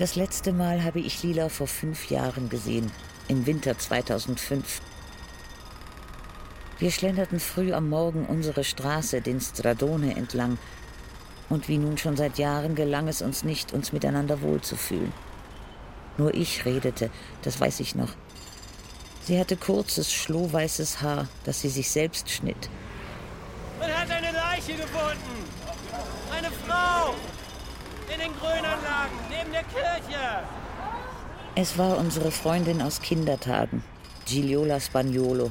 [0.00, 2.90] Das letzte Mal habe ich Lila vor fünf Jahren gesehen,
[3.28, 4.80] im Winter 2005.
[6.78, 10.56] Wir schlenderten früh am Morgen unsere Straße, den Stradone, entlang.
[11.50, 15.12] Und wie nun schon seit Jahren gelang es uns nicht, uns miteinander wohlzufühlen.
[16.16, 17.10] Nur ich redete,
[17.42, 18.14] das weiß ich noch.
[19.24, 22.70] Sie hatte kurzes, schlohweißes Haar, das sie sich selbst schnitt.
[23.78, 25.44] Man hat eine Leiche gefunden.
[26.32, 27.14] Eine Frau.
[28.12, 30.42] In den Grünanlagen, neben der Kirche.
[31.54, 33.84] Es war unsere Freundin aus Kindertagen,
[34.26, 35.50] Gigliola Spagnolo,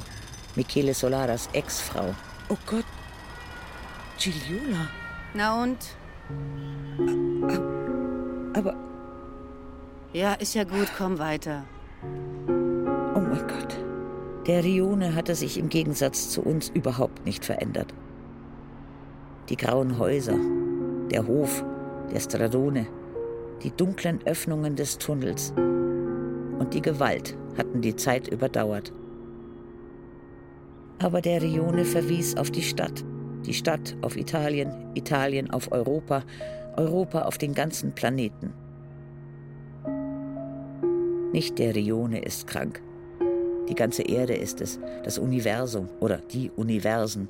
[0.56, 2.14] Michele Solaras Ex-Frau.
[2.48, 2.84] Oh Gott.
[4.18, 4.88] Gigliola.
[5.32, 5.78] Na und?
[8.54, 8.74] Aber.
[10.12, 11.64] Ja, ist ja gut, komm weiter.
[13.14, 13.78] Oh mein Gott.
[14.46, 17.94] Der Rione hatte sich im Gegensatz zu uns überhaupt nicht verändert.
[19.48, 20.36] Die grauen Häuser,
[21.10, 21.64] der Hof,
[22.12, 22.86] der Stradone,
[23.62, 25.52] die dunklen Öffnungen des Tunnels
[26.58, 28.92] und die Gewalt hatten die Zeit überdauert.
[30.98, 33.04] Aber der Rione verwies auf die Stadt,
[33.46, 36.22] die Stadt auf Italien, Italien auf Europa,
[36.76, 38.52] Europa auf den ganzen Planeten.
[41.32, 42.82] Nicht der Rione ist krank.
[43.68, 47.28] Die ganze Erde ist es, das Universum oder die Universen.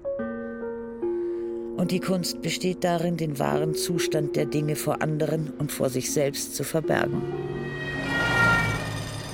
[1.81, 6.13] Und die Kunst besteht darin, den wahren Zustand der Dinge vor anderen und vor sich
[6.13, 7.23] selbst zu verbergen.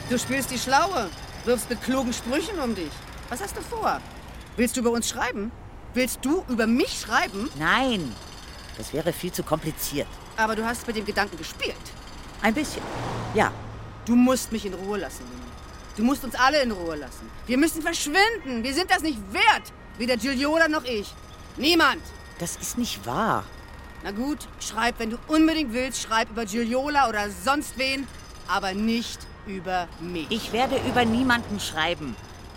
[0.09, 1.11] Du spielst die Schlaue,
[1.45, 2.93] wirfst mit klugen Sprüchen um dich.
[3.31, 4.01] Was hast du vor?
[4.57, 5.51] Willst du über uns schreiben?
[5.93, 7.51] Willst du über mich schreiben?
[7.59, 8.13] Nein,
[8.79, 10.07] das wäre viel zu kompliziert.
[10.37, 11.75] Aber du hast mit dem Gedanken gespielt.
[12.43, 12.83] Ein bisschen,
[13.35, 13.51] ja.
[14.05, 15.51] Du musst mich in Ruhe lassen, Lina.
[15.97, 17.29] Du musst uns alle in Ruhe lassen.
[17.49, 18.63] Wir müssen verschwinden.
[18.63, 19.73] Wir sind das nicht wert.
[19.99, 21.13] Weder Giuliola noch ich.
[21.57, 22.03] Niemand.
[22.39, 23.45] Das ist nicht wahr.
[24.05, 28.07] Na gut, schreib, wenn du unbedingt willst, schreib über Giuliola oder sonst wen,
[28.47, 30.27] aber nicht über mich.
[30.31, 32.15] Ich werde über niemanden schreiben.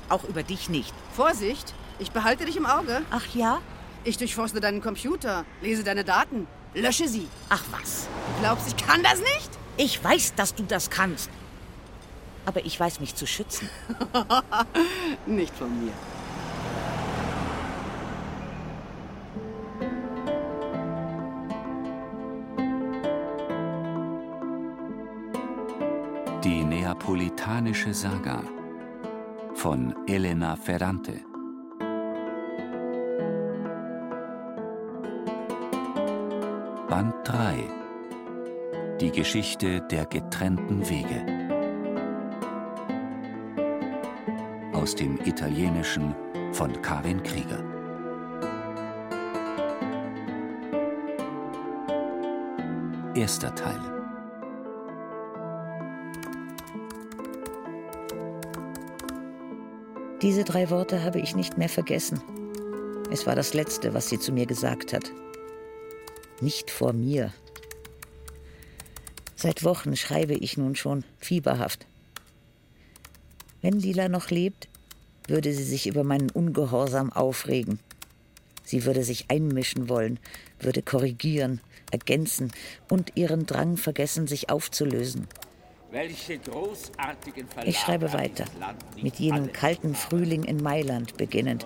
[0.09, 0.93] Auch über dich nicht.
[1.15, 3.01] Vorsicht, ich behalte dich im Auge.
[3.11, 3.59] Ach ja?
[4.03, 7.27] Ich durchforste deinen Computer, lese deine Daten, lösche sie.
[7.49, 8.07] Ach was.
[8.35, 9.49] Du glaubst, ich kann das nicht?
[9.77, 11.29] Ich weiß, dass du das kannst.
[12.45, 13.69] Aber ich weiß mich zu schützen.
[15.25, 15.93] nicht von mir.
[26.89, 28.41] Neapolitanische Saga
[29.53, 31.21] von Elena Ferrante.
[36.89, 37.69] Band 3
[38.99, 41.21] Die Geschichte der getrennten Wege.
[44.73, 46.15] Aus dem Italienischen
[46.53, 47.63] von Karin Krieger.
[53.13, 53.88] Erster Teil.
[60.21, 62.21] Diese drei Worte habe ich nicht mehr vergessen.
[63.09, 65.11] Es war das Letzte, was sie zu mir gesagt hat.
[66.41, 67.33] Nicht vor mir.
[69.37, 71.87] Seit Wochen schreibe ich nun schon fieberhaft.
[73.61, 74.67] Wenn Lila noch lebt,
[75.25, 77.79] würde sie sich über meinen Ungehorsam aufregen.
[78.65, 80.19] Sie würde sich einmischen wollen,
[80.59, 82.51] würde korrigieren, ergänzen
[82.89, 85.29] und ihren Drang vergessen, sich aufzulösen.
[87.65, 88.45] Ich schreibe weiter,
[89.01, 91.65] mit jenem kalten Frühling in Mailand beginnend,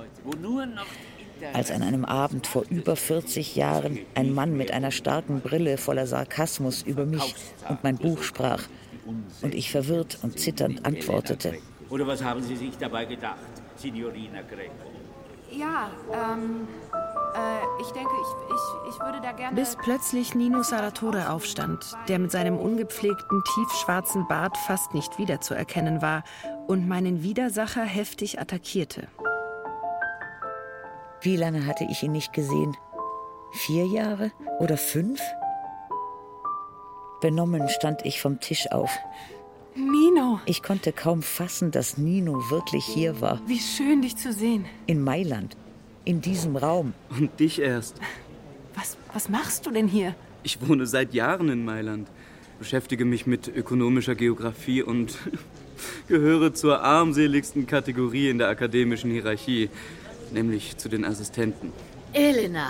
[1.53, 6.07] als an einem Abend vor über 40 Jahren ein Mann mit einer starken Brille voller
[6.07, 7.35] Sarkasmus über mich
[7.67, 8.63] und mein Buch sprach.
[9.41, 11.55] und ich verwirrt und zitternd antwortete.
[11.89, 13.37] Oder was haben Sie sich dabei gedacht,
[13.75, 14.71] Signorina Greco?
[15.51, 16.67] Ja, ähm,
[17.35, 19.55] äh, ich denke, ich, ich, ich würde da gerne...
[19.55, 26.23] Bis plötzlich Nino Saratore aufstand, der mit seinem ungepflegten, tiefschwarzen Bart fast nicht wiederzuerkennen war
[26.67, 29.07] und meinen Widersacher heftig attackierte.
[31.21, 32.75] Wie lange hatte ich ihn nicht gesehen?
[33.51, 35.21] Vier Jahre oder fünf?
[37.21, 38.91] Benommen stand ich vom Tisch auf.
[39.75, 40.39] Nino!
[40.45, 43.41] Ich konnte kaum fassen, dass Nino wirklich hier war.
[43.47, 44.65] Wie schön, dich zu sehen.
[44.85, 45.55] In Mailand.
[46.05, 46.93] In diesem Raum.
[47.09, 47.95] Und dich erst.
[48.75, 50.15] Was, was machst du denn hier?
[50.43, 52.09] Ich wohne seit Jahren in Mailand,
[52.59, 55.17] beschäftige mich mit ökonomischer Geografie und
[56.07, 59.69] gehöre zur armseligsten Kategorie in der akademischen Hierarchie,
[60.31, 61.71] nämlich zu den Assistenten.
[62.11, 62.69] Elena,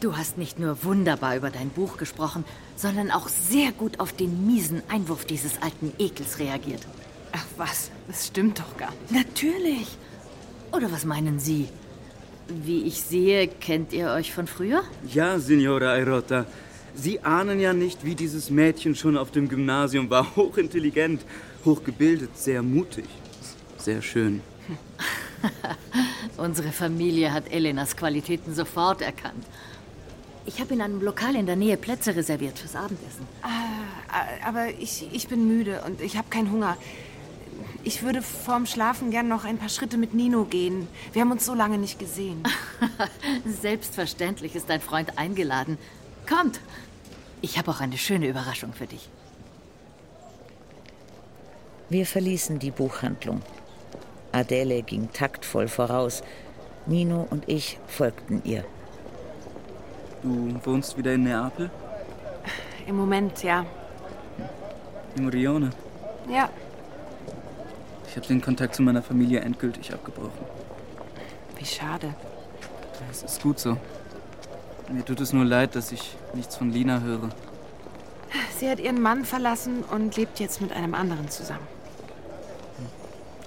[0.00, 2.44] du hast nicht nur wunderbar über dein Buch gesprochen,
[2.76, 6.86] sondern auch sehr gut auf den miesen Einwurf dieses alten Ekels reagiert.
[7.32, 9.26] Ach was, das stimmt doch gar nicht.
[9.26, 9.88] Natürlich.
[10.70, 11.68] Oder was meinen Sie?
[12.48, 14.82] Wie ich sehe, kennt ihr euch von früher?
[15.12, 16.46] Ja, Signora Airota.
[16.94, 20.26] Sie ahnen ja nicht, wie dieses Mädchen schon auf dem Gymnasium war.
[20.36, 21.22] Hochintelligent,
[21.64, 23.06] hochgebildet, sehr mutig.
[23.78, 24.40] Sehr schön.
[26.36, 29.44] Unsere Familie hat Elenas Qualitäten sofort erkannt.
[30.44, 33.26] Ich habe in einem Lokal in der Nähe Plätze reserviert fürs Abendessen.
[33.42, 36.76] Äh, aber ich, ich bin müde und ich habe keinen Hunger.
[37.84, 40.86] Ich würde vorm Schlafen gern noch ein paar Schritte mit Nino gehen.
[41.12, 42.42] Wir haben uns so lange nicht gesehen.
[43.44, 45.78] Selbstverständlich ist dein Freund eingeladen.
[46.28, 46.60] Kommt!
[47.40, 49.08] Ich habe auch eine schöne Überraschung für dich.
[51.88, 53.42] Wir verließen die Buchhandlung.
[54.30, 56.22] Adele ging taktvoll voraus.
[56.86, 58.64] Nino und ich folgten ihr.
[60.22, 61.68] Du wohnst wieder in Neapel?
[62.86, 63.66] Im Moment, ja.
[65.16, 65.70] Im Rione?
[66.30, 66.48] Ja.
[68.12, 70.44] Ich habe den Kontakt zu meiner Familie endgültig abgebrochen.
[71.56, 72.14] Wie schade.
[73.10, 73.78] Es ist gut so.
[74.90, 77.30] Mir tut es nur leid, dass ich nichts von Lina höre.
[78.58, 81.66] Sie hat ihren Mann verlassen und lebt jetzt mit einem anderen zusammen.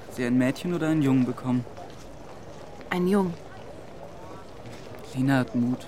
[0.07, 1.63] Hat sie ein Mädchen oder einen Jungen bekommen?
[2.89, 3.35] Ein Jung.
[5.13, 5.85] Lina hat Mut.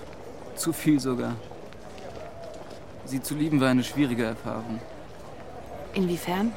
[0.54, 1.34] Zu viel sogar.
[3.06, 4.78] Sie zu lieben war eine schwierige Erfahrung.
[5.94, 6.52] Inwiefern?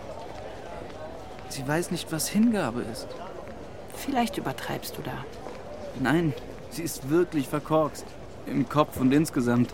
[1.51, 3.07] Sie weiß nicht, was Hingabe ist.
[3.93, 5.25] Vielleicht übertreibst du da.
[5.99, 6.33] Nein,
[6.69, 8.05] sie ist wirklich verkorkst.
[8.45, 9.73] Im Kopf und insgesamt.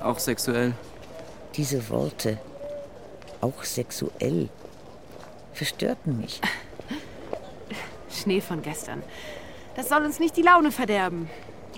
[0.00, 0.72] Auch sexuell.
[1.56, 2.38] Diese Worte,
[3.40, 4.48] auch sexuell,
[5.52, 6.40] verstörten mich.
[8.08, 9.02] Schnee von gestern.
[9.74, 11.28] Das soll uns nicht die Laune verderben.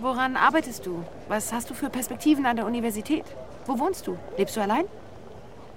[0.02, 1.04] Woran arbeitest du?
[1.28, 3.24] Was hast du für Perspektiven an der Universität?
[3.64, 4.18] Wo wohnst du?
[4.36, 4.84] Lebst du allein?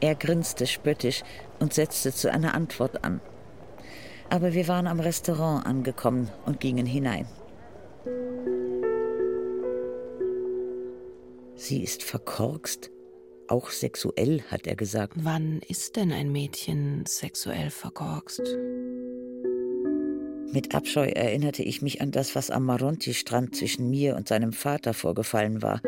[0.02, 1.24] Er grinste spöttisch
[1.60, 3.22] und setzte zu einer Antwort an.
[4.30, 7.28] Aber wir waren am Restaurant angekommen und gingen hinein.
[11.56, 12.92] Sie ist verkorkst,
[13.48, 15.14] auch sexuell, hat er gesagt.
[15.16, 18.42] Wann ist denn ein Mädchen sexuell verkorkst?
[20.52, 24.94] Mit Abscheu erinnerte ich mich an das, was am Maronti-Strand zwischen mir und seinem Vater
[24.94, 25.82] vorgefallen war.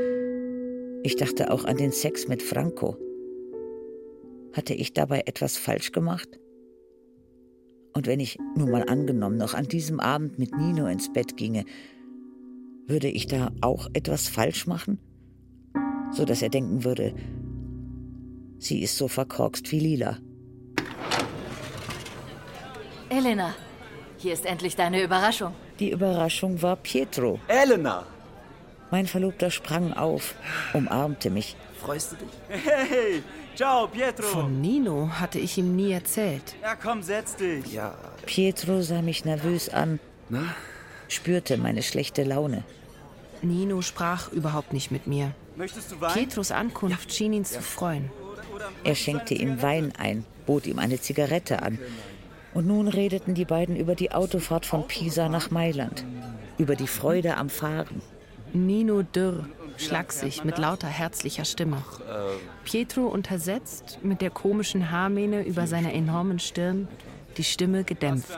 [1.03, 2.97] Ich dachte auch an den Sex mit Franco.
[4.53, 6.39] Hatte ich dabei etwas falsch gemacht?
[7.97, 11.65] Und wenn ich, nur mal angenommen, noch an diesem Abend mit Nino ins Bett ginge,
[12.85, 14.99] würde ich da auch etwas falsch machen?
[16.11, 17.15] So dass er denken würde,
[18.59, 20.19] sie ist so verkorkst wie Lila.
[23.09, 23.55] Elena,
[24.17, 25.55] hier ist endlich deine Überraschung.
[25.79, 27.39] Die Überraschung war Pietro.
[27.47, 28.05] Elena!
[28.91, 30.35] Mein Verlobter sprang auf,
[30.73, 31.55] umarmte mich.
[31.79, 32.63] Freust du dich?
[32.63, 33.23] Hey,
[33.57, 34.23] ciao, Pietro.
[34.23, 36.55] Von Nino hatte ich ihm nie erzählt.
[36.61, 37.73] Ja, komm, setz dich.
[37.73, 37.95] Ja.
[38.25, 39.99] Pietro sah mich nervös an,
[40.29, 40.55] Na?
[41.07, 42.63] spürte meine schlechte Laune.
[43.41, 45.33] Nino sprach überhaupt nicht mit mir.
[45.55, 46.13] Möchtest du Wein?
[46.13, 48.09] Pietros Ankunft schien ihn zu freuen.
[48.83, 51.79] Er schenkte ihm Wein ein, bot ihm eine Zigarette an.
[52.53, 56.03] Und nun redeten die beiden über die Autofahrt von Pisa nach Mailand,
[56.57, 58.01] über die Freude am Fahren.
[58.53, 61.83] Nino dürr, schlaksig, mit lauter herzlicher Stimme.
[62.63, 66.87] Pietro untersetzt, mit der komischen Haarmähne über seiner enormen Stirn,
[67.37, 68.37] die Stimme gedämpft.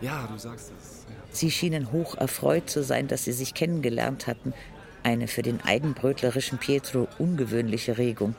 [0.00, 1.06] Ja, du sagst es.
[1.30, 4.54] Sie schienen hoch erfreut zu sein, dass sie sich kennengelernt hatten.
[5.02, 8.34] Eine für den eigenbrötlerischen Pietro ungewöhnliche Regung.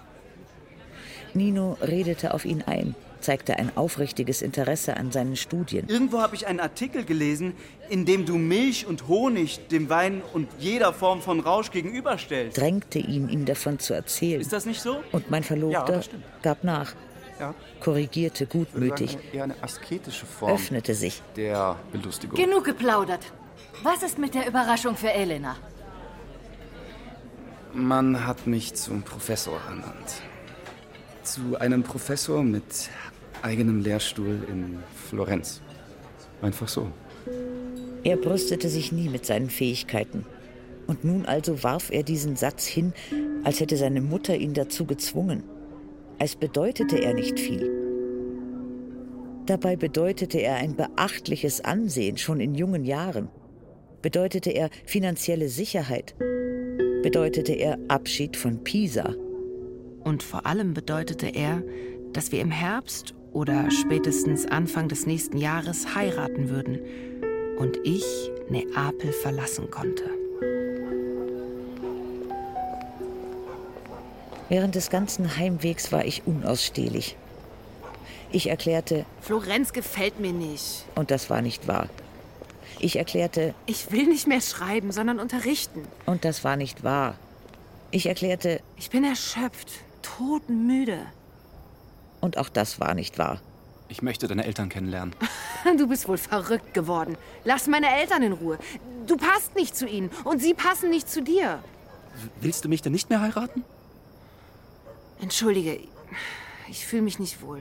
[1.33, 5.87] Nino redete auf ihn ein, zeigte ein aufrichtiges Interesse an seinen Studien.
[5.87, 7.53] Irgendwo habe ich einen Artikel gelesen,
[7.89, 12.57] in dem du Milch und Honig dem Wein und jeder Form von Rausch gegenüberstellst.
[12.57, 14.41] drängte ihn, ihm davon zu erzählen.
[14.41, 15.03] Ist das nicht so?
[15.11, 16.23] Und mein Ja, Verlobter stimmt.
[16.41, 16.93] gab nach,
[17.39, 17.53] Ja.
[17.79, 21.21] korrigierte gutmütig, sagen, eher eine asketische Form öffnete sich.
[21.35, 22.35] der Belustigung.
[22.37, 23.25] Genug geplaudert.
[23.83, 25.55] Was ist mit der Überraschung für Elena?
[27.73, 30.21] Man hat mich zum Professor ernannt.
[31.23, 32.63] Zu einem Professor mit
[33.43, 35.61] eigenem Lehrstuhl in Florenz.
[36.41, 36.87] Einfach so.
[38.03, 40.25] Er brüstete sich nie mit seinen Fähigkeiten.
[40.87, 42.93] Und nun also warf er diesen Satz hin,
[43.43, 45.43] als hätte seine Mutter ihn dazu gezwungen.
[46.17, 47.69] Als bedeutete er nicht viel.
[49.45, 53.29] Dabei bedeutete er ein beachtliches Ansehen schon in jungen Jahren.
[54.01, 56.15] Bedeutete er finanzielle Sicherheit.
[57.03, 59.15] Bedeutete er Abschied von Pisa.
[60.03, 61.63] Und vor allem bedeutete er,
[62.13, 66.77] dass wir im Herbst oder spätestens Anfang des nächsten Jahres heiraten würden
[67.57, 68.03] und ich
[68.49, 70.03] Neapel verlassen konnte.
[74.49, 77.15] Während des ganzen Heimwegs war ich unausstehlich.
[78.31, 80.83] Ich erklärte, Florenz gefällt mir nicht.
[80.95, 81.87] und das war nicht wahr.
[82.79, 85.83] Ich erklärte, Ich will nicht mehr schreiben, sondern unterrichten.
[86.05, 87.15] und das war nicht wahr.
[87.91, 89.69] Ich erklärte, ich bin erschöpft,
[90.01, 91.05] todmüde.
[92.21, 93.41] Und auch das war nicht wahr.
[93.87, 95.15] Ich möchte deine Eltern kennenlernen.
[95.77, 97.17] Du bist wohl verrückt geworden.
[97.43, 98.57] Lass meine Eltern in Ruhe.
[99.07, 101.59] Du passt nicht zu ihnen und sie passen nicht zu dir.
[102.39, 103.65] Willst du mich denn nicht mehr heiraten?
[105.21, 105.79] Entschuldige,
[106.69, 107.59] ich fühle mich nicht wohl.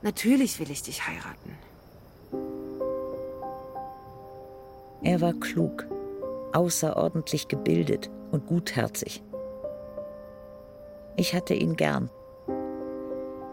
[0.00, 1.58] Natürlich will ich dich heiraten.
[5.02, 5.86] Er war klug,
[6.54, 9.22] außerordentlich gebildet und gutherzig.
[11.16, 12.10] Ich hatte ihn gern.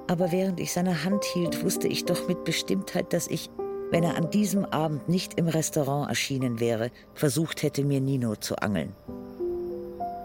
[0.08, 3.50] Aber während ich seine Hand hielt, wusste ich doch mit Bestimmtheit, dass ich,
[3.90, 8.56] wenn er an diesem Abend nicht im Restaurant erschienen wäre, versucht hätte, mir Nino zu
[8.58, 8.94] angeln.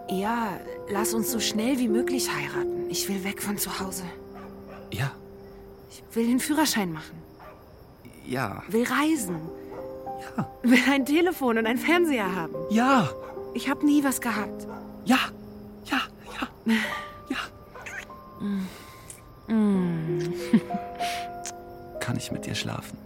[0.09, 0.59] Ja,
[0.89, 2.89] lass uns so schnell wie möglich heiraten.
[2.89, 4.03] Ich will weg von zu Hause.
[4.91, 5.11] Ja.
[5.89, 7.15] Ich will den Führerschein machen.
[8.25, 8.61] Ja.
[8.67, 9.37] Will reisen.
[10.37, 10.47] Ja.
[10.61, 12.53] Will ein Telefon und einen Fernseher haben.
[12.69, 13.09] Ja.
[13.53, 14.67] Ich habe nie was gehabt.
[15.05, 15.17] Ja.
[15.85, 16.01] Ja.
[16.39, 16.75] Ja.
[17.29, 17.37] Ja.
[19.51, 20.33] Mm.
[21.99, 22.97] Kann ich mit dir schlafen?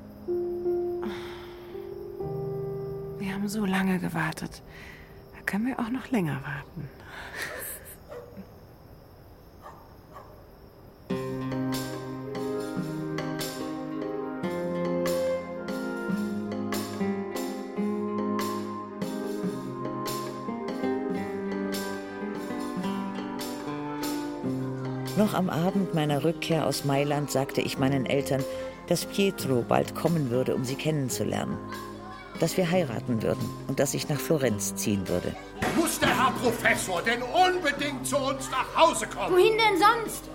[3.18, 4.62] Wir haben so lange gewartet.
[5.34, 6.88] Da können wir auch noch länger warten.
[25.18, 28.44] Noch am Abend meiner Rückkehr aus Mailand sagte ich meinen Eltern,
[28.88, 31.58] dass Pietro bald kommen würde, um sie kennenzulernen.
[32.42, 35.34] Dass wir heiraten würden und dass ich nach Florenz ziehen würde.
[35.78, 39.34] Muss der Herr Professor denn unbedingt zu uns nach Hause kommen?
[39.34, 40.26] Wohin denn sonst?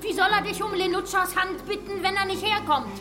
[0.00, 3.00] Wie soll er dich um Lenuccias Hand bitten, wenn er nicht herkommt?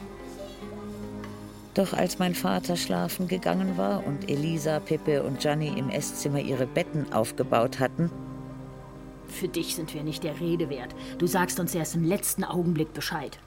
[1.74, 6.68] Doch als mein Vater schlafen gegangen war und Elisa, Pepe und Gianni im Esszimmer ihre
[6.68, 8.12] Betten aufgebaut hatten,
[9.34, 10.94] Für dich sind wir nicht der Rede wert.
[11.18, 13.40] Du sagst uns erst im letzten Augenblick Bescheid.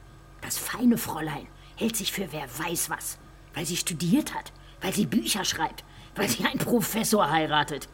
[0.42, 3.18] Das feine Fräulein hält sich für wer weiß was.
[3.54, 4.52] Weil sie studiert hat,
[4.82, 5.84] weil sie Bücher schreibt,
[6.16, 7.88] weil sie einen Professor heiratet.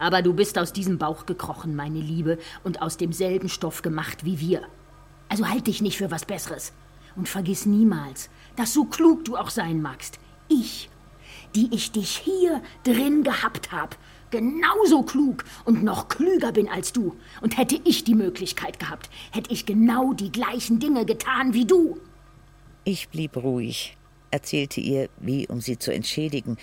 [0.00, 4.40] Aber du bist aus diesem Bauch gekrochen, meine Liebe, und aus demselben Stoff gemacht wie
[4.40, 4.62] wir.
[5.28, 6.72] Also halt dich nicht für was Besseres.
[7.14, 10.18] Und vergiss niemals, dass so klug du auch sein magst,
[10.48, 10.90] ich,
[11.54, 13.96] die ich dich hier drin gehabt hab,
[14.30, 17.16] genauso klug und noch klüger bin als du.
[17.40, 21.98] Und hätte ich die Möglichkeit gehabt, hätte ich genau die gleichen Dinge getan wie du.
[22.84, 23.96] Ich blieb ruhig,
[24.30, 26.56] erzählte ihr, wie um sie zu entschädigen,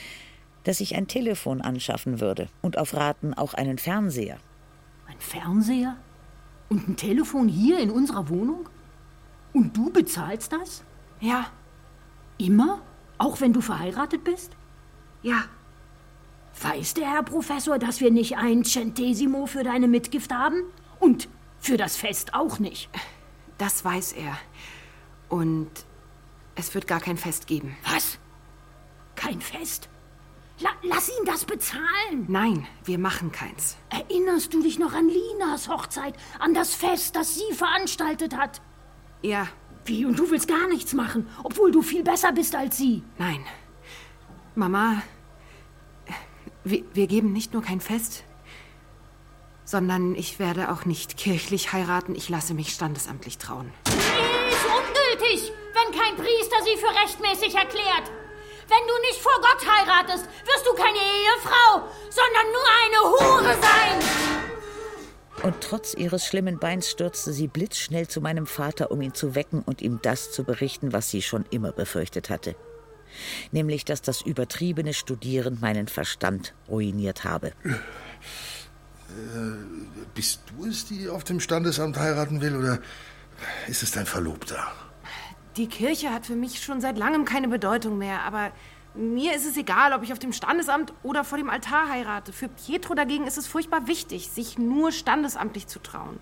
[0.63, 4.37] dass ich ein Telefon anschaffen würde und auf Raten auch einen Fernseher.
[5.07, 5.97] Ein Fernseher?
[6.67, 8.67] Und ein Telefon hier in unserer Wohnung?
[9.53, 10.83] Und du bezahlst das?
[11.19, 11.51] Ja.
[12.37, 12.81] Immer?
[13.17, 14.51] Auch wenn du verheiratet bist?
[15.21, 15.45] Ja.
[16.61, 20.63] Weiß der Herr Professor, dass wir nicht ein Centesimo für deine Mitgift haben?
[20.99, 21.27] Und
[21.59, 22.89] für das Fest auch nicht?
[23.57, 24.37] Das weiß er.
[25.29, 25.69] Und
[26.55, 27.75] es wird gar kein Fest geben.
[27.83, 28.17] Was?
[29.15, 29.89] Kein Fest?
[30.59, 32.25] La lass ihn das bezahlen.
[32.27, 33.75] Nein, wir machen keins.
[33.89, 38.61] Erinnerst du dich noch an Linas Hochzeit, an das Fest, das sie veranstaltet hat?
[39.21, 39.47] Ja.
[39.83, 43.03] Wie, und du willst gar nichts machen, obwohl du viel besser bist als sie?
[43.17, 43.43] Nein.
[44.55, 45.03] Mama,
[46.65, 48.23] wir, wir geben nicht nur kein Fest,
[49.63, 52.15] sondern ich werde auch nicht kirchlich heiraten.
[52.15, 53.71] Ich lasse mich standesamtlich trauen.
[53.85, 58.11] Ist ungültig, wenn kein Priester sie für rechtmäßig erklärt.
[58.67, 64.25] Wenn du nicht vor Gott heiratest, wirst du keine Ehefrau, sondern nur eine Hure sein.
[65.43, 69.61] Und trotz ihres schlimmen Beins stürzte sie blitzschnell zu meinem Vater, um ihn zu wecken
[69.61, 72.55] und ihm das zu berichten, was sie schon immer befürchtet hatte.
[73.51, 77.47] Nämlich, dass das übertriebene Studieren meinen Verstand ruiniert habe.
[77.47, 77.75] Äh,
[80.13, 82.79] bist du es, die auf dem Standesamt heiraten will, oder
[83.67, 84.65] ist es dein Verlobter?
[85.57, 88.51] Die Kirche hat für mich schon seit langem keine Bedeutung mehr, aber
[88.93, 92.33] mir ist es egal, ob ich auf dem Standesamt oder vor dem Altar heirate.
[92.33, 96.19] Für Pietro dagegen ist es furchtbar wichtig, sich nur standesamtlich zu trauen.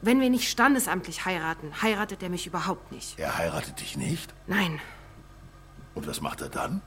[0.00, 3.18] Wenn wir nicht standesamtlich heiraten, heiratet er mich überhaupt nicht.
[3.18, 4.34] Er heiratet dich nicht?
[4.46, 4.80] Nein.
[5.94, 6.82] Und was macht er dann?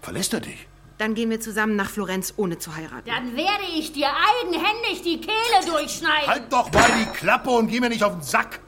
[0.00, 0.66] Verlässt er dich?
[0.98, 3.06] Dann gehen wir zusammen nach Florenz, ohne zu heiraten.
[3.06, 6.26] Dann werde ich dir eigenhändig die Kehle durchschneiden.
[6.26, 8.60] Halt doch mal die Klappe und geh mir nicht auf den Sack.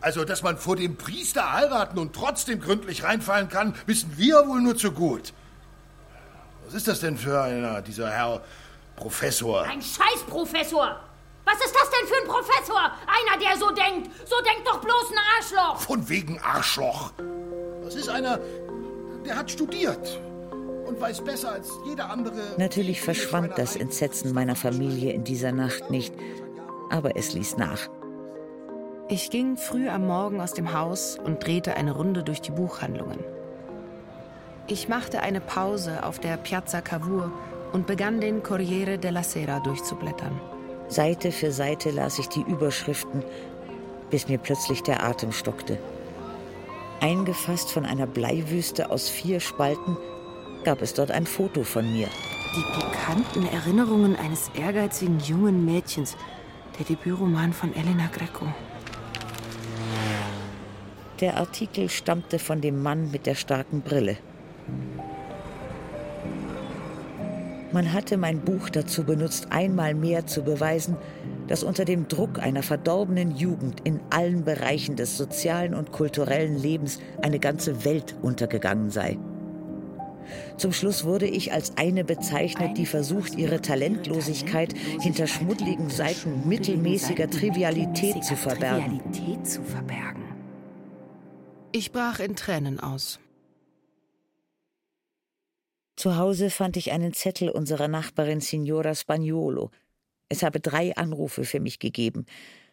[0.00, 4.60] Also, dass man vor dem Priester heiraten und trotzdem gründlich reinfallen kann, wissen wir wohl
[4.60, 5.32] nur zu gut.
[6.64, 8.42] Was ist das denn für einer, dieser Herr
[8.96, 9.62] Professor?
[9.62, 11.00] Ein Scheißprofessor.
[11.44, 12.92] Was ist das denn für ein Professor?
[13.06, 14.10] Einer, der so denkt.
[14.28, 15.80] So denkt doch bloß ein Arschloch.
[15.80, 17.12] Von wegen Arschloch.
[17.82, 18.38] Das ist einer,
[19.28, 20.20] der hat studiert.
[20.88, 22.34] und weiß besser als jeder andere.
[22.56, 26.14] Natürlich verschwand das Entsetzen meiner Familie in dieser Nacht nicht,
[26.88, 27.90] aber es ließ nach.
[29.10, 33.18] Ich ging früh am Morgen aus dem Haus und drehte eine Runde durch die Buchhandlungen.
[34.66, 37.32] Ich machte eine Pause auf der Piazza Cavour
[37.74, 40.40] und begann den Corriere della Sera durchzublättern.
[40.88, 43.22] Seite für Seite las ich die Überschriften,
[44.08, 45.78] bis mir plötzlich der Atem stockte.
[47.00, 49.96] Eingefasst von einer Bleiwüste aus vier Spalten
[50.64, 52.08] gab es dort ein Foto von mir.
[52.56, 56.16] Die pikanten Erinnerungen eines ehrgeizigen jungen Mädchens,
[56.76, 58.46] der Debütroman von Elena Greco.
[61.20, 64.16] Der Artikel stammte von dem Mann mit der starken Brille.
[67.70, 70.96] Man hatte mein Buch dazu benutzt, einmal mehr zu beweisen,
[71.48, 77.00] dass unter dem Druck einer verdorbenen Jugend in allen Bereichen des sozialen und kulturellen Lebens
[77.22, 79.18] eine ganze Welt untergegangen sei.
[80.56, 87.30] Zum Schluss wurde ich als eine bezeichnet, die versucht, ihre Talentlosigkeit hinter schmuddligen Seiten mittelmäßiger
[87.30, 89.00] Trivialität zu verbergen.
[91.72, 93.20] Ich brach in Tränen aus.
[95.96, 99.70] Zu Hause fand ich einen Zettel unserer Nachbarin Signora Spagnolo.
[100.28, 102.26] Es habe drei Anrufe für mich gegeben.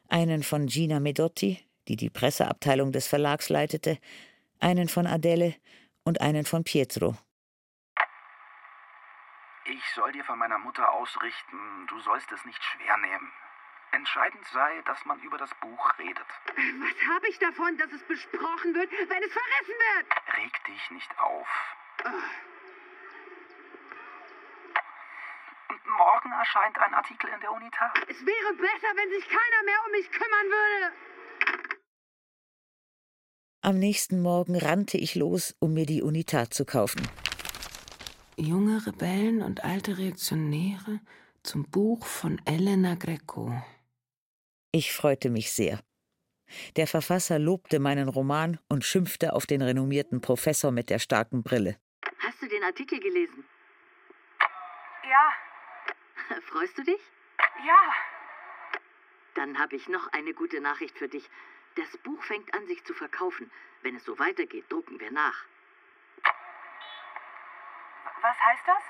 [0.09, 3.97] Einen von Gina Medotti, die die Presseabteilung des Verlags leitete,
[4.59, 5.55] einen von Adele
[6.03, 7.17] und einen von Pietro.
[9.65, 13.31] Ich soll dir von meiner Mutter ausrichten, du sollst es nicht schwer nehmen.
[13.91, 16.27] Entscheidend sei, dass man über das Buch redet.
[16.45, 20.37] Was habe ich davon, dass es besprochen wird, wenn es verrissen wird?
[20.37, 21.47] Reg dich nicht auf.
[22.03, 22.54] Oh.
[25.89, 27.91] Morgen erscheint ein Artikel in der Unitat.
[28.09, 30.95] Es wäre besser, wenn sich keiner mehr um mich kümmern würde.
[33.61, 37.07] Am nächsten Morgen rannte ich los, um mir die Unitat zu kaufen.
[38.37, 40.99] Junge Rebellen und alte Reaktionäre
[41.41, 43.51] zum Buch von Elena Greco.
[44.71, 45.79] Ich freute mich sehr.
[46.75, 51.77] Der Verfasser lobte meinen Roman und schimpfte auf den renommierten Professor mit der starken Brille.
[52.19, 53.45] Hast du den Artikel gelesen?
[55.03, 55.44] Ja.
[56.49, 57.01] Freust du dich?
[57.65, 57.79] Ja.
[59.35, 61.29] Dann habe ich noch eine gute Nachricht für dich.
[61.75, 63.51] Das Buch fängt an, sich zu verkaufen.
[63.81, 65.43] Wenn es so weitergeht, drucken wir nach.
[68.21, 68.83] Was heißt das?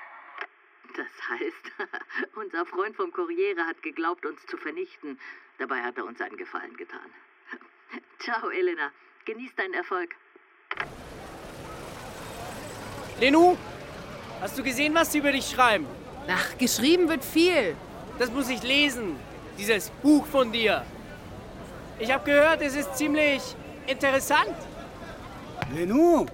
[0.96, 5.20] Das heißt, unser Freund vom Corriere hat geglaubt, uns zu vernichten.
[5.58, 7.14] Dabei hat er uns einen Gefallen getan.
[8.20, 8.92] Ciao, Elena.
[9.26, 10.16] Genieß deinen Erfolg.
[13.20, 13.58] Lenou,
[14.42, 15.88] hast du gesehen, was sie über dich schreiben?
[16.28, 17.76] Ach, geschrieben wird viel.
[18.18, 19.16] Das muss ich lesen.
[19.58, 20.84] Dieses Buch von dir.
[22.00, 23.42] Ich habe gehört, es ist ziemlich
[23.88, 24.56] interessant.
[25.74, 26.26] Lenou,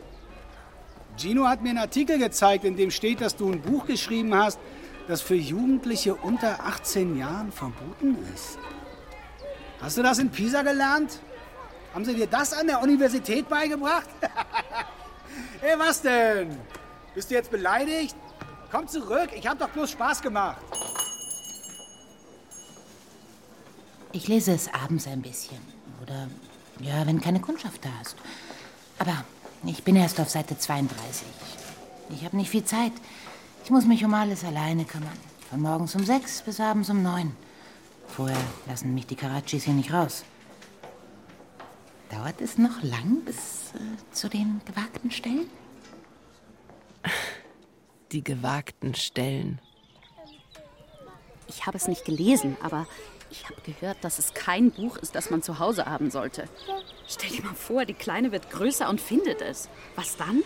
[1.17, 4.59] Gino hat mir einen Artikel gezeigt, in dem steht, dass du ein Buch geschrieben hast,
[5.07, 8.57] das für Jugendliche unter 18 Jahren verboten ist.
[9.81, 11.19] Hast du das in Pisa gelernt?
[11.93, 14.07] Haben sie dir das an der Universität beigebracht?
[15.61, 16.57] hey, was denn?
[17.13, 18.15] Bist du jetzt beleidigt?
[18.71, 20.61] Komm zurück, ich hab doch bloß Spaß gemacht.
[24.13, 25.59] Ich lese es abends ein bisschen.
[26.01, 26.29] Oder,
[26.79, 28.15] ja, wenn keine Kundschaft da ist.
[28.97, 29.25] Aber
[29.65, 31.27] ich bin erst auf Seite 32.
[32.11, 32.93] Ich habe nicht viel Zeit.
[33.65, 35.17] Ich muss mich um alles alleine kümmern.
[35.49, 37.35] Von morgens um sechs bis abends um neun.
[38.07, 40.23] Vorher lassen mich die Karachis hier nicht raus.
[42.09, 45.49] Dauert es noch lang bis äh, zu den gewagten Stellen?
[48.11, 49.61] Die gewagten Stellen.
[51.47, 52.85] Ich habe es nicht gelesen, aber
[53.29, 56.49] ich habe gehört, dass es kein Buch ist, das man zu Hause haben sollte.
[57.07, 59.69] Stell dir mal vor, die Kleine wird größer und findet es.
[59.95, 60.43] Was dann?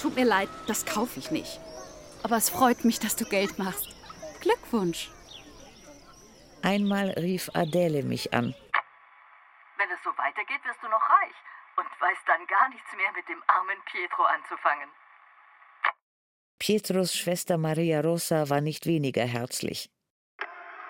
[0.00, 1.60] Tut mir leid, das kaufe ich nicht.
[2.24, 3.94] Aber es freut mich, dass du Geld machst.
[4.40, 5.10] Glückwunsch.
[6.62, 8.52] Einmal rief Adele mich an.
[9.76, 11.36] Wenn es so weitergeht, wirst du noch reich
[11.76, 14.88] und weißt dann gar nichts mehr mit dem armen Pietro anzufangen.
[16.58, 19.90] Pietros Schwester Maria Rosa war nicht weniger herzlich.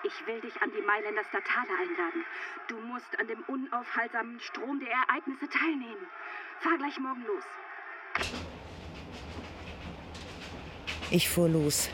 [0.03, 2.25] Ich will dich an die Mailänder Statale einladen.
[2.67, 6.07] Du musst an dem unaufhaltsamen Strom der Ereignisse teilnehmen.
[6.59, 7.43] Fahr gleich morgen los.
[11.11, 11.89] Ich fuhr los.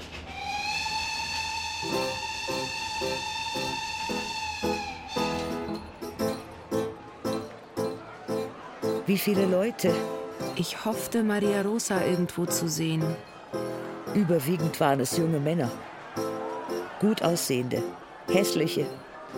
[9.06, 9.94] Wie viele Leute?
[10.56, 13.04] Ich hoffte, Maria Rosa irgendwo zu sehen.
[14.14, 15.70] Überwiegend waren es junge Männer.
[17.00, 17.84] Gut aussehende,
[18.32, 18.86] hässliche,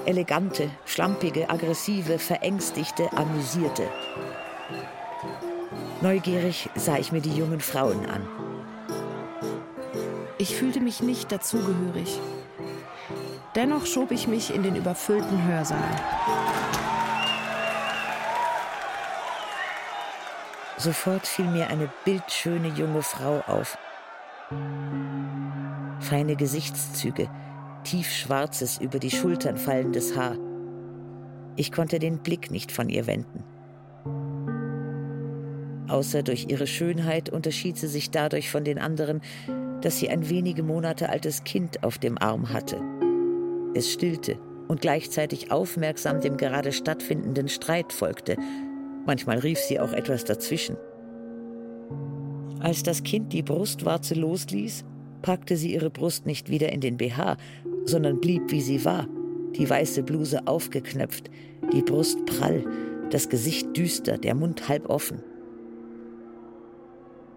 [0.05, 3.83] elegante, schlampige, aggressive, verängstigte, amüsierte.
[6.01, 8.27] Neugierig sah ich mir die jungen Frauen an.
[10.37, 12.19] Ich fühlte mich nicht dazugehörig.
[13.55, 15.95] Dennoch schob ich mich in den überfüllten Hörsaal.
[20.77, 23.79] Sofort fiel mir eine bildschöne junge Frau auf.
[26.07, 27.29] Feine Gesichtszüge,
[27.83, 30.37] tiefschwarzes, über die Schultern fallendes Haar.
[31.57, 33.43] Ich konnte den Blick nicht von ihr wenden.
[35.89, 39.19] Außer durch ihre Schönheit unterschied sie sich dadurch von den anderen,
[39.81, 42.79] dass sie ein wenige Monate altes Kind auf dem Arm hatte.
[43.73, 44.39] Es stillte
[44.69, 48.37] und gleichzeitig aufmerksam dem gerade stattfindenden Streit folgte.
[49.05, 50.77] Manchmal rief sie auch etwas dazwischen.
[52.61, 54.85] Als das Kind die Brustwarze losließ,
[55.21, 57.37] packte sie ihre Brust nicht wieder in den BH,
[57.85, 59.07] sondern blieb wie sie war,
[59.55, 61.29] die weiße Bluse aufgeknöpft,
[61.73, 62.63] die Brust prall,
[63.09, 65.23] das Gesicht düster, der Mund halb offen.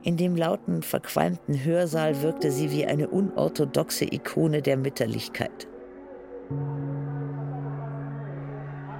[0.03, 5.69] In dem lauten, verqualmten Hörsaal wirkte sie wie eine unorthodoxe Ikone der Mütterlichkeit.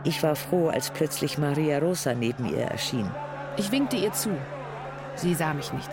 [0.05, 3.11] Ich war froh, als plötzlich Maria Rosa neben ihr erschien.
[3.57, 4.31] Ich winkte ihr zu.
[5.17, 5.91] Sie sah mich nicht.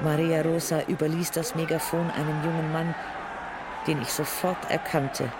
[0.00, 2.94] Maria Rosa überließ das Megafon einem jungen Mann,
[3.86, 5.30] den ich sofort erkannte.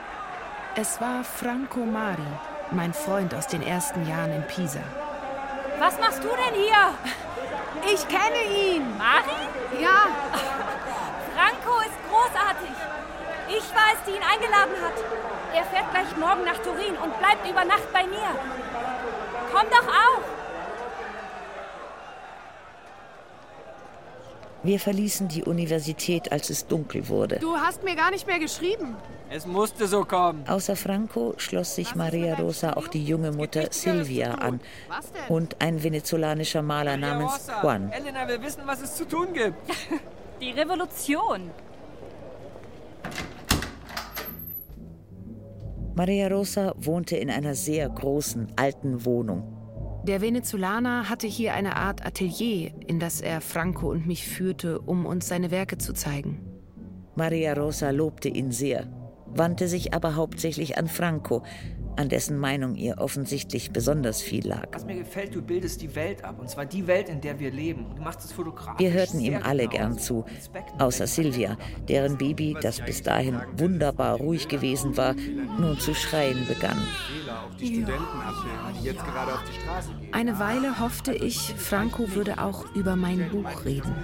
[0.76, 2.22] Es war Franco Mari,
[2.70, 4.80] mein Freund aus den ersten Jahren in Pisa.
[5.78, 6.94] Was machst du denn hier?
[7.92, 8.96] Ich kenne ihn.
[8.96, 9.82] Mari?
[9.82, 10.06] Ja.
[11.34, 12.74] Franco ist großartig.
[13.48, 14.94] Ich war es, die ihn eingeladen hat.
[15.54, 18.30] Er fährt gleich morgen nach Turin und bleibt über Nacht bei mir.
[19.52, 20.43] Komm doch auch.
[24.64, 27.36] Wir verließen die Universität, als es dunkel wurde.
[27.38, 28.96] Du hast mir gar nicht mehr geschrieben.
[29.30, 30.42] Es musste so kommen.
[30.48, 34.60] Außer Franco schloss sich Maria Rosa auch die junge Mutter Silvia an
[35.28, 37.90] und ein venezolanischer Maler namens Juan.
[37.92, 39.56] Elena will wissen, was es zu tun gibt.
[40.40, 41.50] Die Revolution.
[45.94, 49.53] Maria Rosa wohnte in einer sehr großen, alten Wohnung.
[50.06, 55.06] Der Venezolaner hatte hier eine Art Atelier, in das er Franco und mich führte, um
[55.06, 56.40] uns seine Werke zu zeigen.
[57.14, 58.86] Maria Rosa lobte ihn sehr,
[59.26, 61.42] wandte sich aber hauptsächlich an Franco,
[61.96, 64.68] an dessen Meinung ihr offensichtlich besonders viel lag.
[64.72, 66.36] Was mir gefällt, du bildest die Welt ab.
[66.38, 67.86] Und zwar die Welt, in der wir leben.
[67.96, 68.78] Du machst es fotografisch.
[68.78, 70.24] Wir hörten ihm alle gern zu,
[70.78, 71.56] außer Silvia,
[71.88, 76.80] deren Baby, das bis dahin wunderbar ruhig gewesen war, nun zu schreien begann.
[80.12, 83.94] Eine Weile hoffte ich, Franco würde auch über mein Buch reden.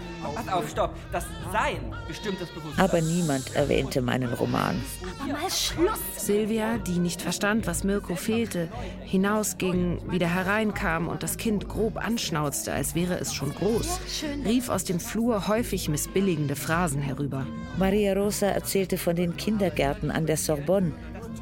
[0.51, 0.95] Auf, stopp.
[1.13, 2.85] Das Sein bestimmt das Bewusstsein.
[2.85, 4.81] Aber niemand erwähnte meinen Roman.
[5.23, 5.99] Aber mal Schluss.
[6.17, 8.69] Silvia, die nicht verstand, was Mirko fehlte,
[9.05, 14.01] hinausging, wieder hereinkam und das Kind grob anschnauzte, als wäre es schon groß,
[14.45, 17.47] rief aus dem Flur häufig missbilligende Phrasen herüber.
[17.79, 20.93] Maria Rosa erzählte von den Kindergärten an der Sorbonne,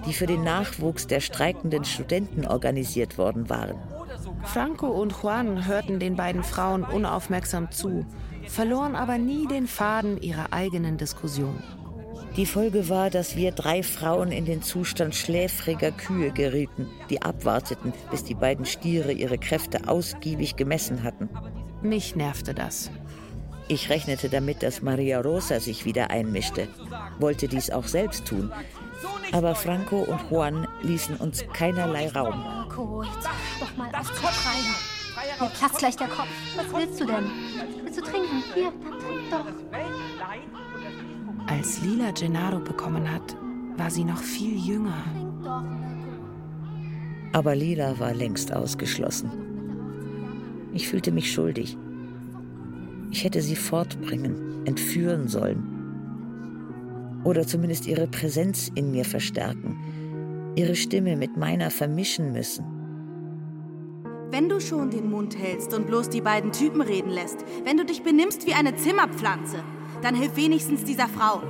[0.06, 3.76] die für den Nachwuchs der streikenden Studenten organisiert worden waren.
[4.44, 8.06] Franco und Juan hörten den beiden Frauen unaufmerksam zu,
[8.46, 11.62] verloren aber nie den Faden ihrer eigenen Diskussion.
[12.38, 17.92] Die Folge war, dass wir drei Frauen in den Zustand schläfriger Kühe gerieten, die abwarteten,
[18.12, 21.28] bis die beiden Stiere ihre Kräfte ausgiebig gemessen hatten.
[21.82, 22.92] Mich nervte das.
[23.66, 26.68] Ich rechnete damit, dass Maria Rosa sich wieder einmischte,
[27.18, 28.52] wollte dies auch selbst tun.
[29.32, 32.38] Aber Franco und Juan ließen uns keinerlei Raum.
[32.38, 35.40] Marco, jetzt doch mal auf schreien.
[35.40, 36.28] Mir platzt gleich der Kopf.
[36.54, 37.30] Was willst du denn?
[37.82, 38.44] Willst du trinken?
[38.54, 40.67] Hier, dann trink doch.
[41.48, 43.34] Als Lila Gennaro bekommen hat,
[43.78, 45.02] war sie noch viel jünger.
[47.32, 49.30] Aber Lila war längst ausgeschlossen.
[50.74, 51.78] Ich fühlte mich schuldig.
[53.10, 57.22] Ich hätte sie fortbringen, entführen sollen.
[57.24, 59.78] Oder zumindest ihre Präsenz in mir verstärken,
[60.54, 62.66] ihre Stimme mit meiner vermischen müssen.
[64.30, 67.86] Wenn du schon den Mund hältst und bloß die beiden Typen reden lässt, wenn du
[67.86, 69.64] dich benimmst wie eine Zimmerpflanze,
[70.02, 71.42] dann hilf wenigstens dieser Frau.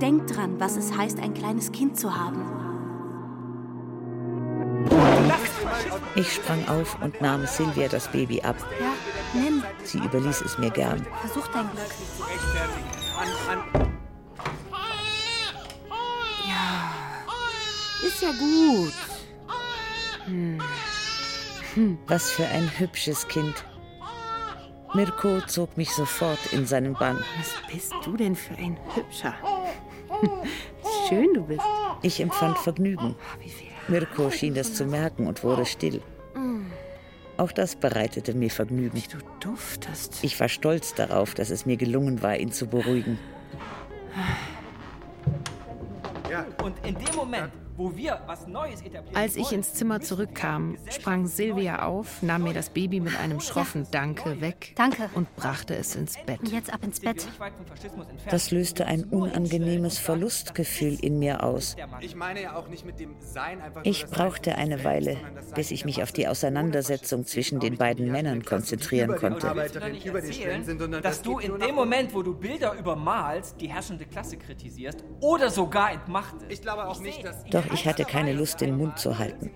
[0.00, 2.42] Denk dran, was es heißt, ein kleines Kind zu haben.
[6.14, 8.56] Ich sprang auf und nahm Silvia das Baby ab.
[8.80, 8.92] Ja,
[9.40, 9.62] nimm.
[9.84, 11.06] Sie überließ es mir gern.
[11.20, 11.94] Versuch dein Glück.
[16.48, 16.92] Ja,
[18.06, 18.94] ist ja gut.
[20.26, 20.58] Hm.
[21.74, 21.98] Hm.
[22.06, 23.64] Was für ein hübsches Kind.
[24.94, 27.18] Mirko zog mich sofort in seinen Bann.
[27.38, 29.34] Was bist du denn für ein Hübscher?
[31.08, 31.60] Schön du bist.
[32.02, 33.14] Ich empfand Vergnügen.
[33.88, 36.00] Mirko schien das zu merken und wurde still.
[37.36, 39.02] Auch das bereitete mir Vergnügen.
[39.12, 40.24] Du duftest.
[40.24, 43.18] Ich war stolz darauf, dass es mir gelungen war, ihn zu beruhigen.
[46.62, 51.26] Und in dem Moment, wo wir was Neues etablieren Als ich ins Zimmer zurückkam, sprang
[51.26, 55.10] Silvia auf, nahm mir das Baby mit einem schroffen Danke weg Danke.
[55.14, 56.40] und brachte es ins Bett.
[56.44, 57.26] Jetzt ab ins Bett.
[58.30, 61.76] Das löste ein unangenehmes Verlustgefühl in mir aus.
[62.00, 65.16] Ich meine ja auch nicht mit dem Sein einfach nur Ich das brauchte eine Weile,
[65.54, 69.52] bis ich mich auf die Auseinandersetzung zwischen den beiden Männern konzentrieren konnte.
[71.02, 75.92] dass du in dem Moment, wo du Bilder übermalst, die herrschende Klasse kritisierst oder sogar
[75.92, 76.50] entmachtest.
[76.50, 77.44] Ich glaube auch nicht, dass...
[77.44, 79.50] Doch ich hatte keine Lust, den Mund zu halten.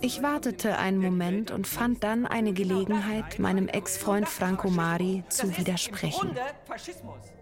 [0.00, 6.30] Ich wartete einen Moment und fand dann eine Gelegenheit, meinem Ex-Freund Franco Mari zu widersprechen.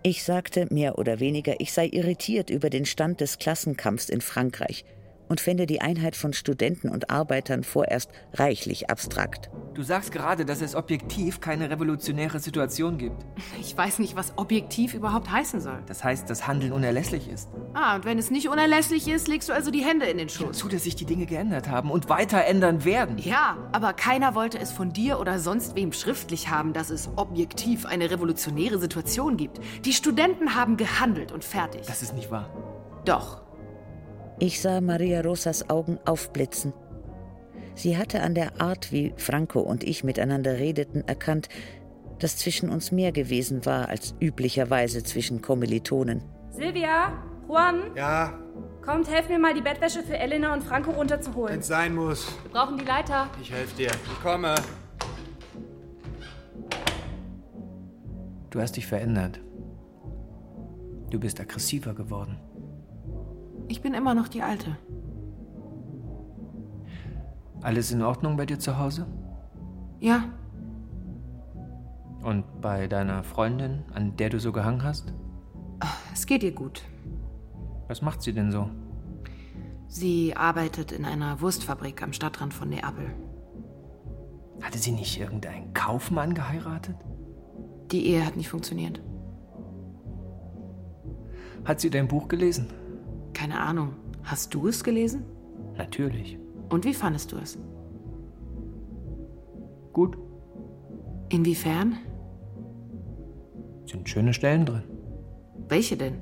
[0.03, 4.85] Ich sagte mehr oder weniger, ich sei irritiert über den Stand des Klassenkampfs in Frankreich
[5.29, 9.51] und fände die Einheit von Studenten und Arbeitern vorerst reichlich abstrakt.
[9.75, 13.25] Du sagst gerade, dass es objektiv keine revolutionäre Situation gibt.
[13.61, 15.83] Ich weiß nicht, was objektiv überhaupt heißen soll.
[15.87, 17.49] Das heißt, dass Handeln unerlässlich ist.
[17.73, 20.59] Ah, und wenn es nicht unerlässlich ist, legst du also die Hände in den Schoß.
[20.59, 23.19] Zu, dass sich die Dinge geändert haben und weiter ändern werden.
[23.19, 27.87] Ja, aber keiner wollte es von dir oder sonst wem schriftlich haben, dass es objektiv
[27.87, 29.61] eine revolutionäre Situation gibt.
[29.85, 31.83] Die Studenten haben gehandelt und fertig.
[31.87, 32.51] Das ist nicht wahr.
[33.05, 33.44] Doch.
[34.39, 36.73] Ich sah Maria Rosas Augen aufblitzen.
[37.75, 41.49] Sie hatte an der Art, wie Franco und ich miteinander redeten, erkannt,
[42.19, 46.23] dass zwischen uns mehr gewesen war als üblicherweise zwischen Kommilitonen.
[46.51, 47.13] Silvia,
[47.49, 48.39] Juan, Ja,
[48.85, 51.55] kommt, helf mir mal, die Bettwäsche für Elena und Franco runterzuholen.
[51.55, 52.27] wenn's sein muss.
[52.45, 53.29] Wir brauchen die Leiter.
[53.43, 53.91] Ich helfe dir.
[53.91, 54.55] Ich komme.
[58.51, 59.41] Du hast dich verändert.
[61.11, 62.39] Du bist aggressiver geworden.
[63.69, 64.77] Ich bin immer noch die Alte.
[67.63, 69.07] Alles in Ordnung bei dir zu Hause?
[70.01, 70.25] Ja,
[72.23, 75.13] Und bei deiner Freundin, an der du so gehangen hast?
[76.13, 76.83] es geht ihr gut.
[77.89, 78.69] Was macht sie denn so?
[79.89, 83.15] Sie arbeitet in einer Wurstfabrik am Stadtrand von Neapel.
[84.63, 86.97] Hatte sie nicht irgendeinen Kaufmann geheiratet?
[87.93, 89.01] Die Ehe hat nicht funktioniert.
[91.65, 92.69] Hat sie dein Buch gelesen?
[93.35, 93.95] Keine Ahnung.
[94.23, 95.25] Hast du es gelesen?
[95.77, 96.39] Natürlich.
[96.71, 97.59] Und wie fandest du es?
[99.93, 100.17] Gut.
[101.29, 101.99] Inwiefern?
[103.87, 104.85] Sind schöne Stellen drin.
[105.69, 106.19] Welche denn?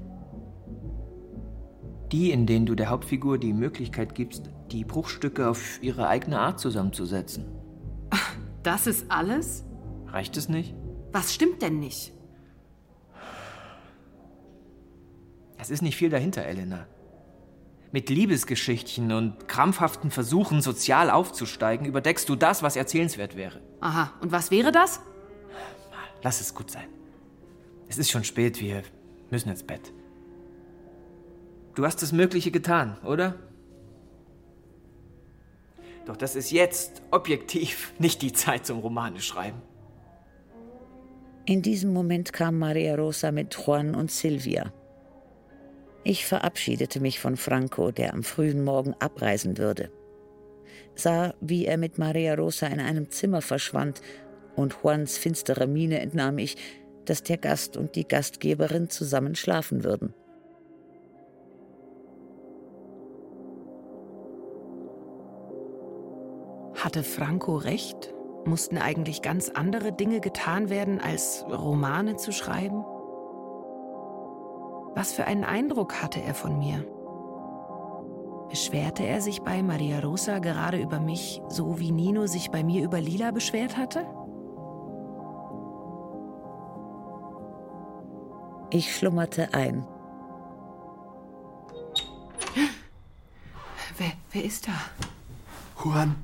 [2.11, 6.59] Die, in denen du der Hauptfigur die Möglichkeit gibst, die Bruchstücke auf ihre eigene Art
[6.61, 7.47] zusammenzusetzen.
[8.63, 9.65] Das ist alles?
[10.07, 10.73] Reicht es nicht?
[11.11, 12.13] Was stimmt denn nicht?
[15.59, 16.87] Es ist nicht viel dahinter, Elena.
[17.93, 23.61] Mit Liebesgeschichtchen und krampfhaften Versuchen, sozial aufzusteigen, überdeckst du das, was erzählenswert wäre.
[23.81, 25.01] Aha, und was wäre das?
[26.23, 26.87] Lass es gut sein.
[27.89, 28.83] Es ist schon spät, wir
[29.31, 29.93] müssen ins Bett.
[31.75, 33.35] Du hast das Mögliche getan, oder?
[36.07, 39.61] Doch das ist jetzt objektiv nicht die Zeit zum Romane schreiben.
[41.45, 44.73] In diesem Moment kam Maria Rosa mit Juan und Silvia.
[46.05, 49.91] Ich verabschiedete mich von Franco, der am frühen Morgen abreisen würde.
[50.95, 54.01] Sah, wie er mit Maria Rosa in einem Zimmer verschwand,
[54.55, 56.57] und Juans finsterer Miene entnahm ich,
[57.07, 60.13] dass der Gast und die Gastgeberin zusammen schlafen würden.
[66.75, 68.13] Hatte Franco recht?
[68.45, 72.85] Mussten eigentlich ganz andere Dinge getan werden, als Romane zu schreiben?
[74.95, 76.85] Was für einen Eindruck hatte er von mir?
[78.51, 82.85] Beschwerte er sich bei Maria Rosa gerade über mich, so wie Nino sich bei mir
[82.85, 84.07] über Lila beschwert hatte?
[88.71, 89.87] Ich schlummerte ein.
[93.97, 94.73] Wer, wer ist da?
[95.83, 96.23] Juan.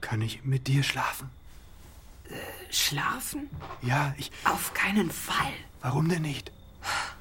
[0.00, 1.30] Kann ich mit dir schlafen?
[2.72, 3.50] Schlafen?
[3.82, 4.32] Ja, ich.
[4.44, 5.52] Auf keinen Fall.
[5.80, 6.52] Warum denn nicht?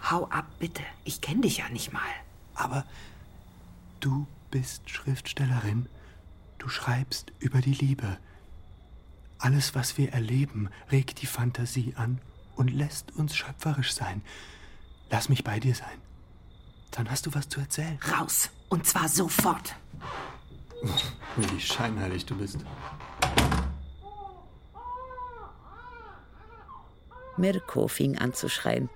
[0.10, 0.84] Hau ab, bitte.
[1.04, 2.02] Ich kenne dich ja nicht mal.
[2.56, 2.86] Aber
[4.00, 5.88] du bist Schriftstellerin.
[6.58, 8.18] Du schreibst über die Liebe.
[9.40, 12.22] Alles, was wir erleben, regt die Fantasie an
[12.56, 14.22] und lässt uns schöpferisch sein.
[15.10, 16.02] Lass mich bei dir sein.
[16.92, 18.00] Dann hast du was zu erzählen.
[18.18, 18.50] Raus.
[18.70, 19.76] Und zwar sofort.
[21.36, 22.60] Wie scheinheilig du bist.
[27.42, 28.90] Mirko fing an zu schreien.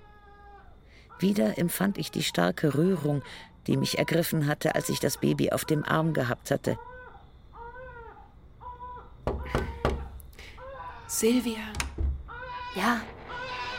[1.20, 3.24] Wieder empfand ich die starke Rührung,
[3.68, 6.78] die mich ergriffen hatte, als ich das Baby auf dem Arm gehabt hatte.
[11.08, 11.74] Silvia.
[12.76, 13.02] Ja,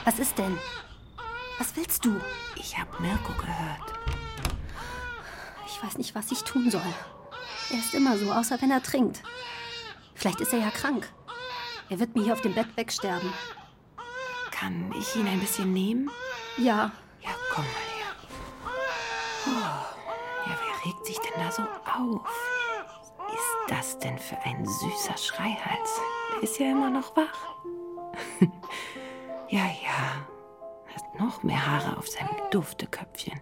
[0.04, 0.58] was ist denn?
[1.58, 2.20] Was willst du?
[2.56, 3.98] Ich habe Mirko gehört.
[5.66, 6.94] Ich weiß nicht, was ich tun soll.
[7.70, 9.22] Er ist immer so, außer wenn er trinkt.
[10.14, 11.08] Vielleicht ist er ja krank.
[11.88, 13.32] Er wird mir hier auf dem Bett wegsterben.
[14.58, 16.10] Kann ich ihn ein bisschen nehmen?
[16.56, 16.90] Ja.
[17.20, 18.06] Ja, komm mal her.
[19.46, 20.48] Oh.
[20.48, 22.22] Ja, wer regt sich denn da so auf?
[23.18, 26.00] Was ist das denn für ein süßer Schreihals?
[26.32, 27.56] Der ist ja immer noch wach.
[29.50, 30.26] ja, ja.
[30.94, 33.38] Hat noch mehr Haare auf seinem Dufteköpfchen.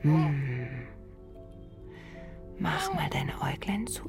[0.00, 0.86] Hm.
[2.58, 4.08] Mach mal deine Äuglein zu.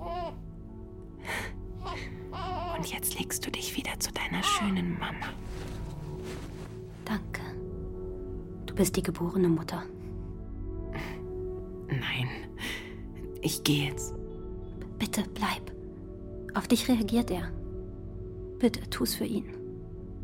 [2.75, 5.27] Und jetzt legst du dich wieder zu deiner schönen Mama.
[7.05, 7.41] Danke.
[8.65, 9.83] Du bist die geborene Mutter.
[11.87, 12.27] Nein,
[13.41, 14.13] ich gehe jetzt.
[14.99, 15.71] Bitte bleib.
[16.53, 17.51] Auf dich reagiert er.
[18.59, 19.45] Bitte tu's für ihn.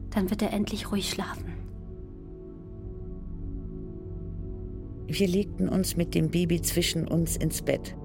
[0.09, 1.53] Dann wird er endlich ruhig schlafen.
[5.07, 7.95] Wir legten uns mit dem Baby zwischen uns ins Bett.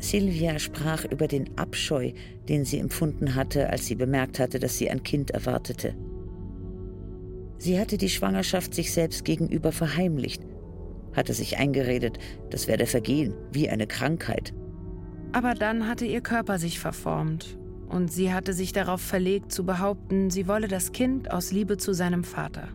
[0.00, 2.12] Silvia sprach über den Abscheu,
[2.48, 5.94] den sie empfunden hatte, als sie bemerkt hatte, dass sie ein Kind erwartete.
[7.58, 10.42] Sie hatte die Schwangerschaft sich selbst gegenüber verheimlicht,
[11.14, 12.18] hatte sich eingeredet,
[12.50, 14.54] das werde vergehen, wie eine Krankheit.
[15.32, 17.58] Aber dann hatte ihr Körper sich verformt
[17.88, 21.92] und sie hatte sich darauf verlegt zu behaupten, sie wolle das Kind aus Liebe zu
[21.92, 22.68] seinem Vater.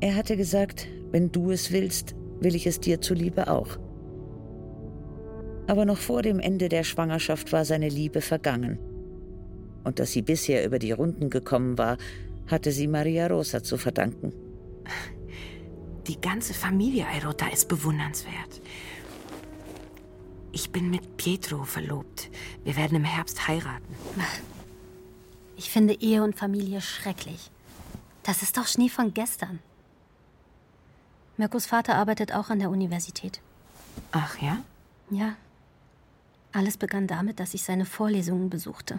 [0.00, 3.78] Er hatte gesagt, wenn du es willst, will ich es dir zuliebe auch.
[5.66, 8.78] Aber noch vor dem Ende der Schwangerschaft war seine Liebe vergangen.
[9.84, 11.96] Und dass sie bisher über die Runden gekommen war,
[12.48, 14.32] hatte sie Maria Rosa zu verdanken.
[16.06, 18.60] Die ganze Familie Airota ist bewundernswert.
[20.50, 22.28] Ich bin mit Pietro verlobt.
[22.64, 23.94] Wir werden im Herbst heiraten.
[25.56, 27.50] Ich finde Ehe und Familie schrecklich.
[28.24, 29.60] Das ist doch Schnee von gestern.
[31.36, 33.40] Mirkos Vater arbeitet auch an der Universität.
[34.10, 34.58] Ach ja?
[35.10, 35.36] Ja.
[36.52, 38.98] Alles begann damit, dass ich seine Vorlesungen besuchte.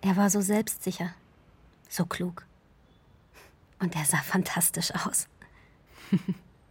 [0.00, 1.12] Er war so selbstsicher,
[1.88, 2.46] so klug.
[3.80, 5.26] Und er sah fantastisch aus.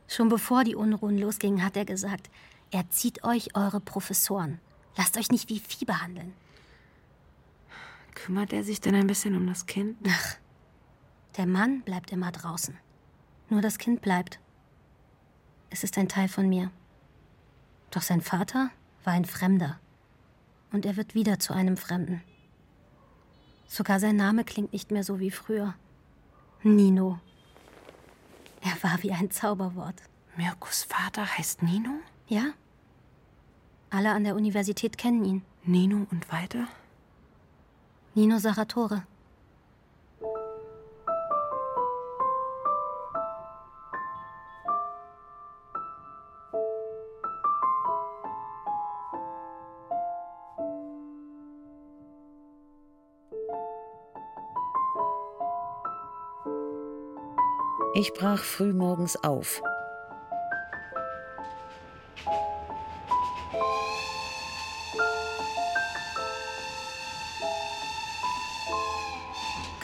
[0.08, 2.30] Schon bevor die Unruhen losgingen, hat er gesagt,
[2.72, 4.60] er zieht euch eure Professoren.
[4.96, 6.34] Lasst euch nicht wie Vieh behandeln.
[8.14, 9.98] Kümmert er sich denn ein bisschen um das Kind?
[10.08, 10.38] Ach,
[11.36, 12.78] der Mann bleibt immer draußen.
[13.50, 14.40] Nur das Kind bleibt.
[15.70, 16.72] Es ist ein Teil von mir.
[17.92, 18.72] Doch sein Vater
[19.06, 19.80] war ein Fremder.
[20.72, 22.22] Und er wird wieder zu einem Fremden.
[23.68, 25.76] Sogar sein Name klingt nicht mehr so wie früher.
[26.64, 27.20] Nino.
[28.62, 30.02] Er war wie ein Zauberwort.
[30.36, 32.00] Mirkos Vater heißt Nino?
[32.28, 32.54] Ja.
[33.90, 35.42] Alle an der Universität kennen ihn.
[35.64, 36.68] Nino und weiter?
[38.14, 39.04] Nino Saratore.
[58.06, 59.64] Ich brach frühmorgens auf.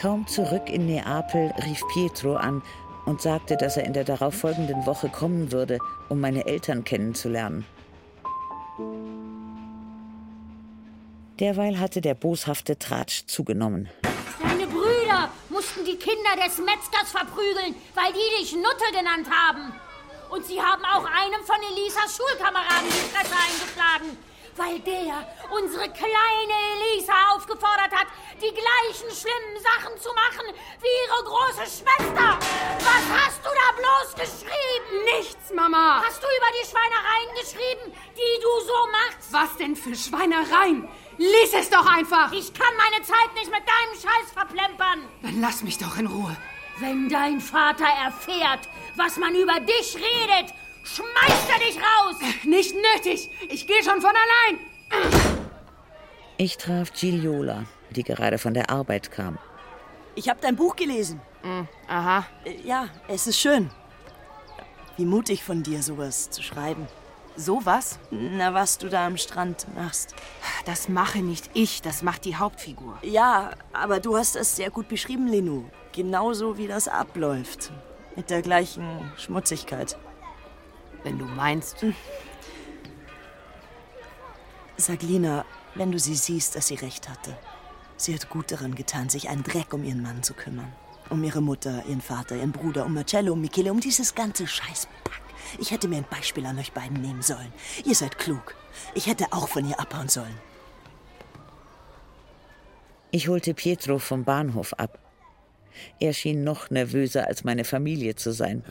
[0.00, 2.62] Kaum zurück in Neapel rief Pietro an
[3.06, 7.66] und sagte, dass er in der darauffolgenden Woche kommen würde, um meine Eltern kennenzulernen.
[11.40, 13.88] Derweil hatte der boshafte Tratsch zugenommen.
[15.62, 19.72] Mussten die Kinder des Metzgers verprügeln, weil die dich Nutte genannt haben.
[20.30, 24.18] Und sie haben auch einem von Elisas Schulkameraden die Fresse eingeschlagen,
[24.56, 25.22] weil der
[25.54, 28.08] unsere kleine Elisa aufgefordert hat,
[28.42, 32.38] die gleichen schlimmen Sachen zu machen wie ihre große Schwester.
[32.82, 35.04] Was hast du da bloß geschrieben?
[35.16, 36.02] Nichts, Mama.
[36.04, 39.32] Hast du über die Schweinereien geschrieben, die du so machst?
[39.32, 40.88] Was denn für Schweinereien?
[41.18, 42.32] Lies es doch einfach!
[42.32, 45.08] Ich kann meine Zeit nicht mit deinem Scheiß verplempern!
[45.22, 46.36] Dann lass mich doch in Ruhe.
[46.78, 50.54] Wenn dein Vater erfährt, was man über dich redet,
[50.84, 52.16] schmeißt er dich raus!
[52.44, 53.30] Nicht nötig!
[53.48, 55.32] Ich gehe schon von allein!
[56.38, 59.38] Ich traf Giliola, die gerade von der Arbeit kam.
[60.14, 61.20] Ich habe dein Buch gelesen.
[61.42, 62.26] Mm, aha.
[62.64, 63.70] Ja, es ist schön.
[64.96, 66.86] Wie mutig von dir, sowas zu schreiben.
[67.36, 67.98] Sowas?
[68.10, 70.14] Na, was du da am Strand machst.
[70.66, 72.98] Das mache nicht ich, das macht die Hauptfigur.
[73.02, 75.64] Ja, aber du hast es sehr gut beschrieben, Lenu.
[75.92, 77.72] Genauso wie das abläuft.
[78.16, 79.96] Mit der gleichen Schmutzigkeit.
[81.02, 81.84] Wenn du meinst.
[84.76, 87.36] Sag Lina, wenn du sie siehst, dass sie recht hatte.
[87.96, 90.72] Sie hat gut daran getan, sich einen Dreck um ihren Mann zu kümmern.
[91.08, 95.21] Um ihre Mutter, ihren Vater, ihren Bruder, um Marcello, um Michele, um dieses ganze Scheißpack.
[95.58, 97.52] Ich hätte mir ein Beispiel an euch beiden nehmen sollen.
[97.84, 98.54] Ihr seid klug.
[98.94, 100.38] Ich hätte auch von ihr abhauen sollen.
[103.10, 104.98] Ich holte Pietro vom Bahnhof ab.
[106.00, 108.64] Er schien noch nervöser als meine Familie zu sein.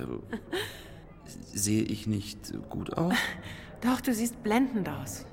[1.54, 3.14] Sehe ich nicht gut aus?
[3.82, 5.26] Doch, du siehst blendend aus.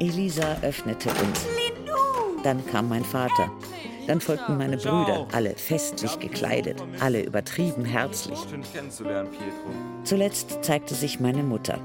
[0.00, 1.46] Elisa öffnete uns.
[2.44, 3.50] Dann kam mein Vater.
[4.08, 8.38] Dann folgten meine Brüder, alle festlich gekleidet, alle übertrieben herzlich.
[10.04, 11.78] Zuletzt zeigte sich meine Mutter.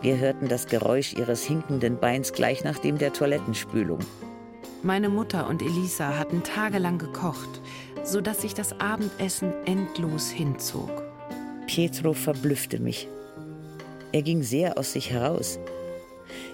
[0.00, 3.98] Wir hörten das Geräusch ihres hinkenden Beins gleich nach dem der Toilettenspülung.
[4.82, 7.60] Meine Mutter und Elisa hatten tagelang gekocht,
[8.02, 10.90] sodass sich das Abendessen endlos hinzog.
[11.66, 13.06] Pietro verblüffte mich.
[14.12, 15.58] Er ging sehr aus sich heraus.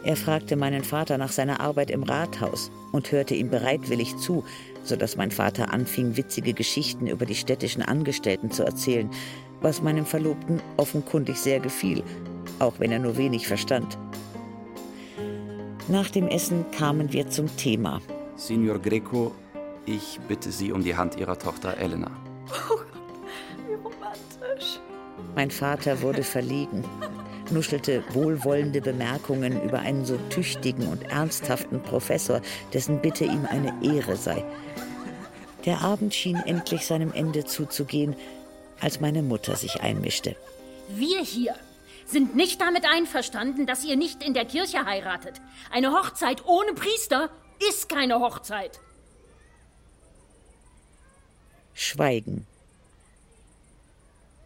[0.04, 4.44] Er fragte meinen Vater nach seiner Arbeit im Rathaus und hörte ihm bereitwillig zu,
[4.82, 9.10] sodass mein Vater anfing, witzige Geschichten über die städtischen Angestellten zu erzählen,
[9.60, 12.02] was meinem Verlobten offenkundig sehr gefiel,
[12.58, 13.98] auch wenn er nur wenig verstand.
[15.88, 18.00] Nach dem Essen kamen wir zum Thema.
[18.36, 19.32] Signor Greco,
[19.86, 22.10] ich bitte Sie um die Hand Ihrer Tochter Elena.
[23.66, 24.80] Wie romantisch.
[25.34, 26.84] Mein Vater wurde verlegen,
[27.50, 32.40] nuschelte wohlwollende Bemerkungen über einen so tüchtigen und ernsthaften Professor,
[32.72, 34.44] dessen Bitte ihm eine Ehre sei.
[35.64, 38.16] Der Abend schien endlich seinem Ende zuzugehen,
[38.80, 40.36] als meine Mutter sich einmischte.
[40.88, 41.54] Wir hier
[42.06, 45.40] sind nicht damit einverstanden, dass ihr nicht in der Kirche heiratet.
[45.70, 47.28] Eine Hochzeit ohne Priester
[47.68, 48.80] ist keine Hochzeit.
[51.74, 52.46] Schweigen.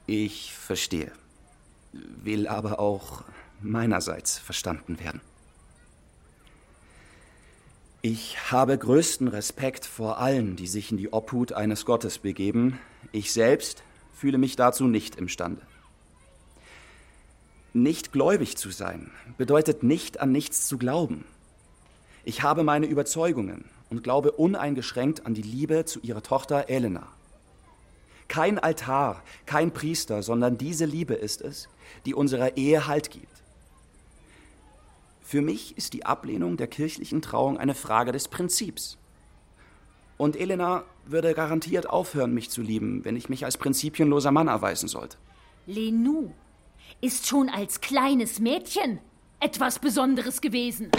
[0.06, 1.12] Ich verstehe.
[1.92, 3.24] Will aber auch
[3.60, 5.20] meinerseits verstanden werden.
[8.04, 12.80] Ich habe größten Respekt vor allen, die sich in die Obhut eines Gottes begeben.
[13.12, 15.62] Ich selbst fühle mich dazu nicht imstande.
[17.72, 21.24] Nicht gläubig zu sein bedeutet nicht an nichts zu glauben.
[22.24, 27.06] Ich habe meine Überzeugungen und glaube uneingeschränkt an die Liebe zu ihrer Tochter Elena.
[28.28, 31.68] Kein Altar, kein Priester, sondern diese Liebe ist es,
[32.06, 33.42] die unserer Ehe Halt gibt.
[35.20, 38.98] Für mich ist die Ablehnung der kirchlichen Trauung eine Frage des Prinzips.
[40.18, 44.88] Und Elena würde garantiert aufhören, mich zu lieben, wenn ich mich als prinzipienloser Mann erweisen
[44.88, 45.16] sollte.
[45.66, 46.32] Lenou
[47.00, 48.98] ist schon als kleines Mädchen
[49.40, 50.90] etwas Besonderes gewesen.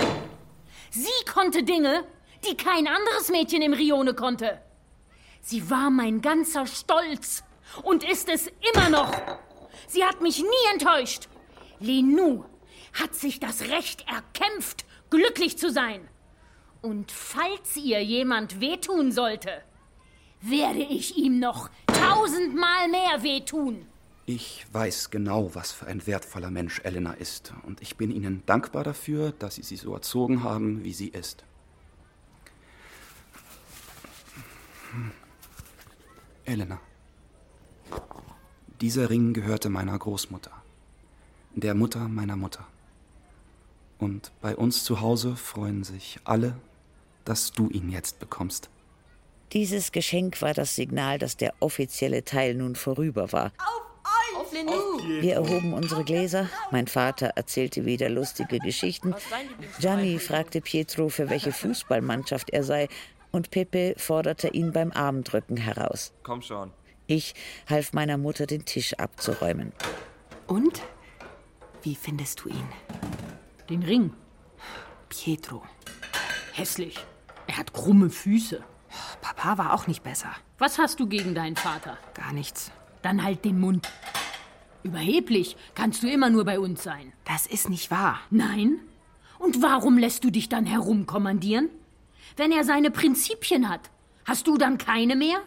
[0.90, 2.04] Sie konnte Dinge,
[2.48, 4.60] die kein anderes Mädchen im Rione konnte.
[5.42, 7.44] Sie war mein ganzer Stolz
[7.84, 9.12] und ist es immer noch.
[9.88, 11.28] Sie hat mich nie enttäuscht.
[11.80, 12.46] Lenou
[12.94, 16.08] hat sich das Recht erkämpft, glücklich zu sein.
[16.82, 19.64] Und falls ihr jemand wehtun sollte,
[20.42, 23.88] werde ich ihm noch tausendmal mehr wehtun.
[24.26, 27.54] Ich weiß genau, was für ein wertvoller Mensch Elena ist.
[27.64, 31.44] Und ich bin Ihnen dankbar dafür, dass Sie sie so erzogen haben, wie sie ist.
[34.92, 35.12] Hm.
[36.46, 36.80] Elena.
[38.84, 40.52] Dieser Ring gehörte meiner Großmutter,
[41.56, 42.68] der Mutter meiner Mutter.
[43.98, 46.58] Und bei uns zu Hause freuen sich alle,
[47.24, 48.70] dass du ihn jetzt bekommst.
[49.54, 53.54] Dieses Geschenk war das Signal, dass der offizielle Teil nun vorüber war.
[54.36, 55.00] Auf Lenou!
[55.22, 56.50] Wir erhoben unsere Gläser.
[56.72, 59.16] Mein Vater erzählte wieder lustige Geschichten.
[59.80, 62.90] Gianni fragte Pietro, für welche Fußballmannschaft er sei.
[63.32, 66.12] Und Pepe forderte ihn beim Armdrücken heraus.
[66.24, 66.72] Komm schon.
[67.08, 67.34] Ich
[67.70, 69.74] half meiner Mutter, den Tisch abzuräumen.
[70.48, 70.82] Und?
[71.82, 72.68] Wie findest du ihn?
[73.70, 74.14] Den Ring.
[75.10, 75.64] Pietro.
[76.54, 76.98] Hässlich.
[77.48, 78.64] Er hat krumme Füße.
[79.22, 80.30] Papa war auch nicht besser.
[80.58, 81.98] Was hast du gegen deinen Vater?
[82.14, 82.72] Gar nichts.
[83.02, 83.90] Dann halt den Mund.
[84.84, 87.14] Überheblich kannst du immer nur bei uns sein.
[87.26, 88.20] Das ist nicht wahr.
[88.30, 88.80] Nein?
[89.40, 91.70] Und warum lässt du dich dann herumkommandieren?
[92.38, 93.90] Wenn er seine Prinzipien hat,
[94.26, 95.42] hast du dann keine mehr?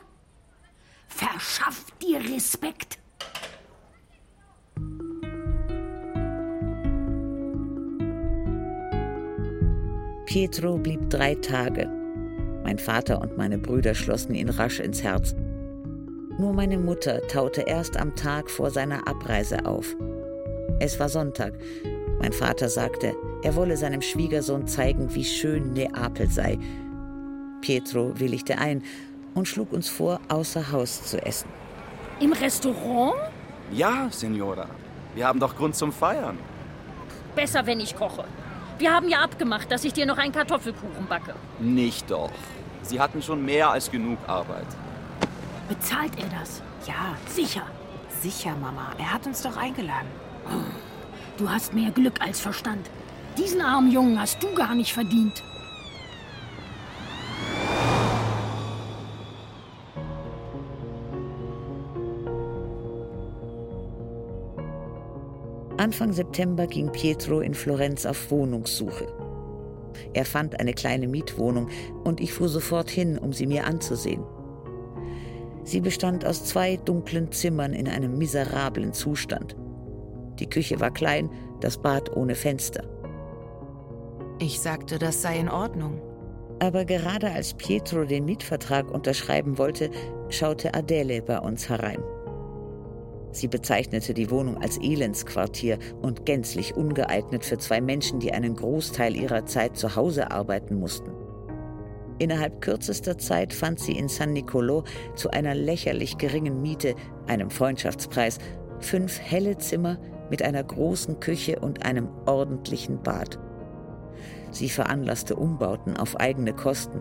[1.08, 2.98] Verschaff dir Respekt.
[10.26, 11.88] Pietro blieb drei Tage.
[12.62, 15.34] Mein Vater und meine Brüder schlossen ihn rasch ins Herz.
[16.38, 19.96] Nur meine Mutter taute erst am Tag vor seiner Abreise auf.
[20.78, 21.54] Es war Sonntag.
[22.18, 26.58] Mein Vater sagte, er wolle seinem Schwiegersohn zeigen, wie schön Neapel sei.
[27.62, 28.82] Pietro willigte ein
[29.36, 31.48] und schlug uns vor, außer Haus zu essen.
[32.18, 33.14] Im Restaurant?
[33.72, 34.66] Ja, Signora.
[35.14, 36.38] Wir haben doch Grund zum Feiern.
[37.34, 38.24] Besser, wenn ich koche.
[38.78, 41.34] Wir haben ja abgemacht, dass ich dir noch einen Kartoffelkuchen backe.
[41.60, 42.30] Nicht doch.
[42.82, 44.66] Sie hatten schon mehr als genug Arbeit.
[45.68, 46.62] Bezahlt er das?
[46.86, 47.62] Ja, Sicher.
[48.22, 48.92] sicher, Mama.
[48.98, 50.08] Er hat uns doch eingeladen.
[51.36, 52.88] Du hast mehr Glück als Verstand.
[53.36, 55.42] Diesen armen Jungen hast du gar nicht verdient.
[65.86, 69.06] Anfang September ging Pietro in Florenz auf Wohnungssuche.
[70.14, 71.68] Er fand eine kleine Mietwohnung
[72.02, 74.24] und ich fuhr sofort hin, um sie mir anzusehen.
[75.62, 79.54] Sie bestand aus zwei dunklen Zimmern in einem miserablen Zustand.
[80.40, 81.30] Die Küche war klein,
[81.60, 82.82] das Bad ohne Fenster.
[84.40, 86.02] Ich sagte, das sei in Ordnung.
[86.58, 89.92] Aber gerade als Pietro den Mietvertrag unterschreiben wollte,
[90.30, 92.02] schaute Adele bei uns herein.
[93.32, 99.14] Sie bezeichnete die Wohnung als Elendsquartier und gänzlich ungeeignet für zwei Menschen, die einen Großteil
[99.14, 101.12] ihrer Zeit zu Hause arbeiten mussten.
[102.18, 104.84] Innerhalb kürzester Zeit fand sie in San Nicolo
[105.16, 106.94] zu einer lächerlich geringen Miete,
[107.26, 108.38] einem Freundschaftspreis,
[108.80, 109.98] fünf helle Zimmer
[110.30, 113.38] mit einer großen Küche und einem ordentlichen Bad.
[114.50, 117.00] Sie veranlasste Umbauten auf eigene Kosten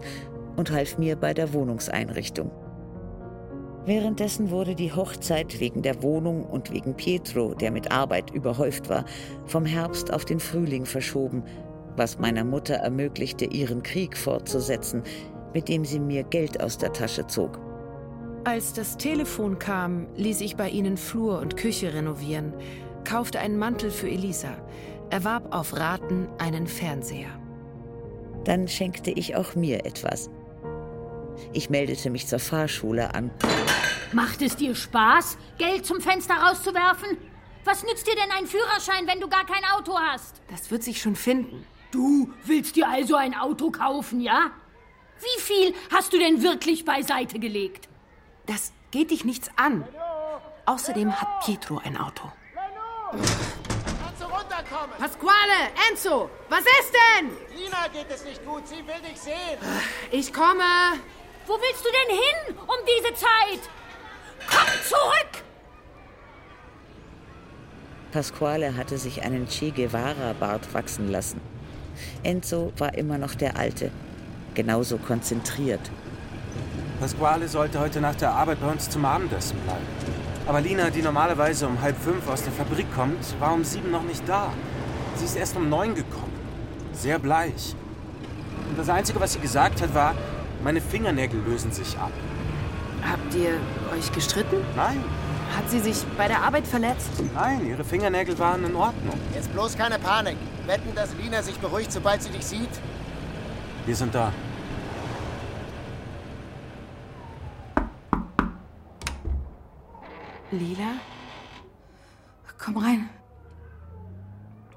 [0.57, 2.51] und half mir bei der Wohnungseinrichtung.
[3.85, 9.05] Währenddessen wurde die Hochzeit wegen der Wohnung und wegen Pietro, der mit Arbeit überhäuft war,
[9.45, 11.43] vom Herbst auf den Frühling verschoben,
[11.95, 15.03] was meiner Mutter ermöglichte, ihren Krieg fortzusetzen,
[15.53, 17.59] mit dem sie mir Geld aus der Tasche zog.
[18.43, 22.53] Als das Telefon kam, ließ ich bei ihnen Flur und Küche renovieren,
[23.03, 24.49] kaufte einen Mantel für Elisa,
[25.11, 27.39] erwarb auf Raten einen Fernseher.
[28.43, 30.29] Dann schenkte ich auch mir etwas.
[31.53, 33.31] Ich meldete mich zur Fahrschule an.
[34.11, 37.17] Macht es dir Spaß, Geld zum Fenster rauszuwerfen?
[37.63, 40.41] Was nützt dir denn ein Führerschein, wenn du gar kein Auto hast?
[40.49, 41.65] Das wird sich schon finden.
[41.91, 44.51] Du willst dir also ein Auto kaufen, ja?
[45.19, 47.89] Wie viel hast du denn wirklich beiseite gelegt?
[48.45, 49.87] Das geht dich nichts an.
[50.65, 52.31] Außerdem hat Pietro ein Auto.
[54.97, 57.29] Pasquale, Enzo, was ist denn?
[57.57, 59.57] Lina geht es nicht gut, sie will dich sehen.
[60.11, 60.63] Ich komme.
[61.47, 63.69] Wo willst du denn hin um diese Zeit?
[64.49, 65.43] Komm zurück!
[68.11, 71.41] Pasquale hatte sich einen Che Guevara-Bart wachsen lassen.
[72.23, 73.91] Enzo war immer noch der Alte,
[74.55, 75.91] genauso konzentriert.
[76.99, 79.85] Pasquale sollte heute nach der Arbeit bei uns zum Abendessen bleiben.
[80.47, 84.03] Aber Lina, die normalerweise um halb fünf aus der Fabrik kommt, war um sieben noch
[84.03, 84.51] nicht da.
[85.15, 86.33] Sie ist erst um neun gekommen.
[86.93, 87.75] Sehr bleich.
[88.69, 90.15] Und das Einzige, was sie gesagt hat, war,
[90.63, 92.11] meine Fingernägel lösen sich ab.
[93.03, 93.59] Habt ihr
[93.95, 94.57] euch gestritten?
[94.75, 95.03] Nein.
[95.55, 97.11] Hat sie sich bei der Arbeit verletzt?
[97.33, 99.19] Nein, ihre Fingernägel waren in Ordnung.
[99.33, 100.37] Jetzt bloß keine Panik.
[100.65, 102.69] Wetten, dass Lina sich beruhigt, sobald sie dich sieht?
[103.85, 104.31] Wir sind da.
[110.51, 110.93] Lila?
[112.65, 113.09] Komm rein.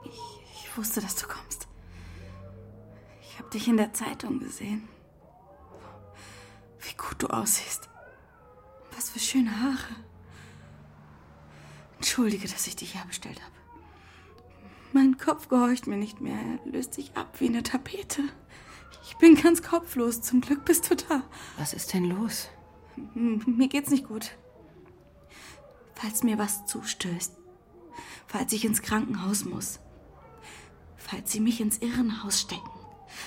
[0.04, 0.20] Ich,
[0.52, 1.66] ich wusste, dass du kommst.
[3.22, 4.86] Ich habe dich in der Zeitung gesehen.
[6.88, 7.88] Wie gut du aussiehst.
[8.96, 9.94] Was für schöne Haare.
[11.96, 13.52] Entschuldige, dass ich dich herbestellt habe.
[14.92, 16.38] Mein Kopf gehorcht mir nicht mehr.
[16.38, 18.22] Er löst sich ab wie eine Tapete.
[19.04, 20.22] Ich bin ganz kopflos.
[20.22, 21.22] Zum Glück bist du da.
[21.58, 22.48] Was ist denn los?
[23.14, 24.30] M mir geht's nicht gut.
[25.94, 27.36] Falls mir was zustößt.
[28.26, 29.80] Falls ich ins Krankenhaus muss.
[30.96, 32.70] Falls sie mich ins Irrenhaus stecken.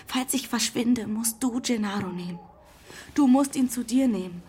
[0.07, 2.39] Falls ich verschwinde, musst du Gennaro nehmen.
[3.13, 4.41] Du musst ihn zu dir nehmen.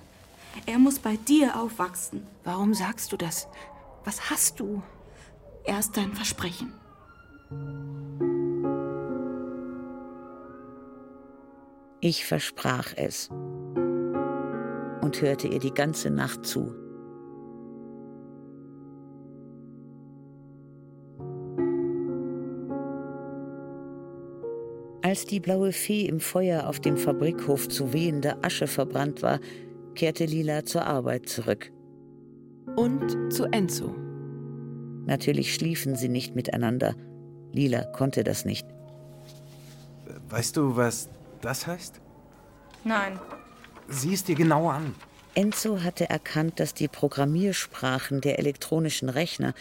[0.67, 2.27] Er muss bei dir aufwachsen.
[2.45, 3.49] Warum sagst du das?
[4.05, 4.83] Was hast du?
[5.65, 6.73] Erst dein Versprechen.
[12.01, 16.82] Ich versprach es und hörte ihr die ganze Nacht zu.
[25.13, 29.41] Als die blaue Fee im Feuer auf dem Fabrikhof zu wehender Asche verbrannt war,
[29.95, 31.71] kehrte Lila zur Arbeit zurück.
[32.77, 33.95] Und zu Enzo.
[35.05, 36.95] Natürlich schliefen sie nicht miteinander.
[37.53, 38.67] Lila konnte das nicht.
[40.31, 41.11] Weißt du, was
[41.43, 42.01] das heißt?
[42.83, 43.21] Nein.
[43.89, 44.95] Sieh es dir genau an.
[45.35, 49.53] Enzo hatte erkannt, dass die Programmiersprachen der elektronischen Rechner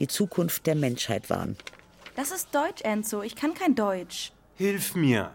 [0.00, 1.56] die Zukunft der Menschheit waren.
[2.16, 3.22] Das ist Deutsch, Enzo.
[3.22, 4.32] Ich kann kein Deutsch.
[4.58, 5.30] Hilf mir.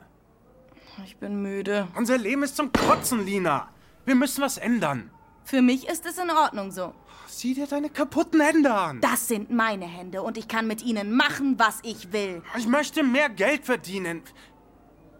[1.05, 1.87] Ich bin müde.
[1.95, 3.69] Unser Leben ist zum Kotzen, Lina.
[4.03, 5.11] Wir müssen was ändern.
[5.45, 6.93] Für mich ist es in Ordnung so.
[7.27, 8.99] Sieh dir deine kaputten Hände an.
[8.99, 12.41] Das sind meine Hände und ich kann mit ihnen machen, was ich will.
[12.57, 14.23] Ich möchte mehr Geld verdienen.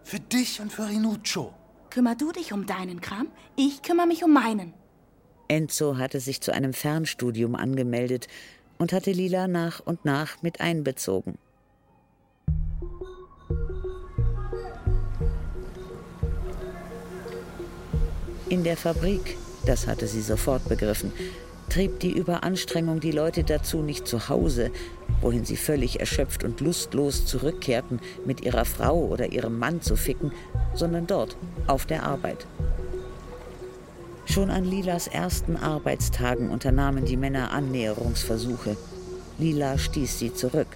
[0.02, 1.54] Für dich und für Rinuccio.
[1.88, 4.74] Kümmer du dich um deinen Kram, ich kümmere mich um meinen.
[5.48, 8.28] Enzo hatte sich zu einem Fernstudium angemeldet
[8.76, 11.38] und hatte Lila nach und nach mit einbezogen.
[18.50, 21.12] In der Fabrik, das hatte sie sofort begriffen,
[21.70, 24.70] trieb die Überanstrengung die Leute dazu, nicht zu Hause,
[25.22, 30.30] wohin sie völlig erschöpft und lustlos zurückkehrten, mit ihrer Frau oder ihrem Mann zu ficken,
[30.74, 32.46] sondern dort, auf der Arbeit.
[34.26, 38.76] Schon an Lilas ersten Arbeitstagen unternahmen die Männer Annäherungsversuche.
[39.38, 40.68] Lila stieß sie zurück.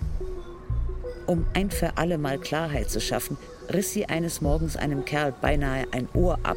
[1.26, 3.36] Um ein für alle Mal Klarheit zu schaffen,
[3.72, 6.56] riss sie eines Morgens einem Kerl beinahe ein Ohr ab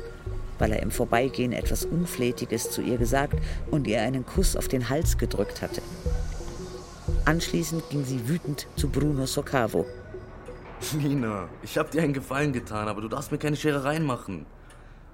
[0.61, 3.33] weil er im Vorbeigehen etwas Unflätiges zu ihr gesagt
[3.71, 5.81] und ihr einen Kuss auf den Hals gedrückt hatte.
[7.25, 9.87] Anschließend ging sie wütend zu Bruno Socavo.
[10.93, 14.45] Nina, ich hab dir einen Gefallen getan, aber du darfst mir keine Scherereien machen.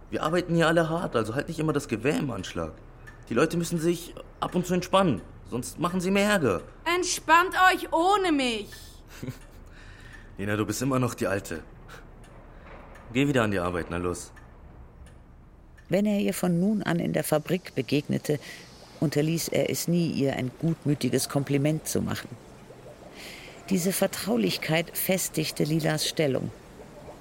[0.09, 2.73] Wir arbeiten hier alle hart, also halt nicht immer das Gewehr im Anschlag.
[3.29, 6.61] Die Leute müssen sich ab und zu entspannen, sonst machen sie mehr Ärger.
[6.83, 8.69] Entspannt euch ohne mich.
[10.37, 11.63] Nina, du bist immer noch die Alte.
[13.13, 14.33] Geh wieder an die Arbeit, na los.
[15.89, 18.39] Wenn er ihr von nun an in der Fabrik begegnete,
[18.99, 22.29] unterließ er es nie, ihr ein gutmütiges Kompliment zu machen.
[23.69, 26.51] Diese Vertraulichkeit festigte Lilas Stellung.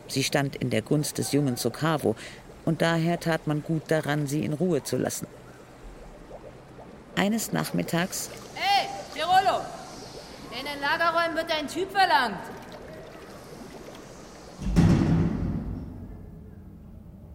[0.08, 2.16] Sie stand in der Gunst des jungen Sokavo,
[2.64, 5.28] und daher tat man gut daran, sie in Ruhe zu lassen.
[7.14, 8.30] Eines Nachmittags.
[8.54, 9.60] Hey, Tirolo!
[10.50, 12.40] In den Lagerräumen wird ein Typ verlangt.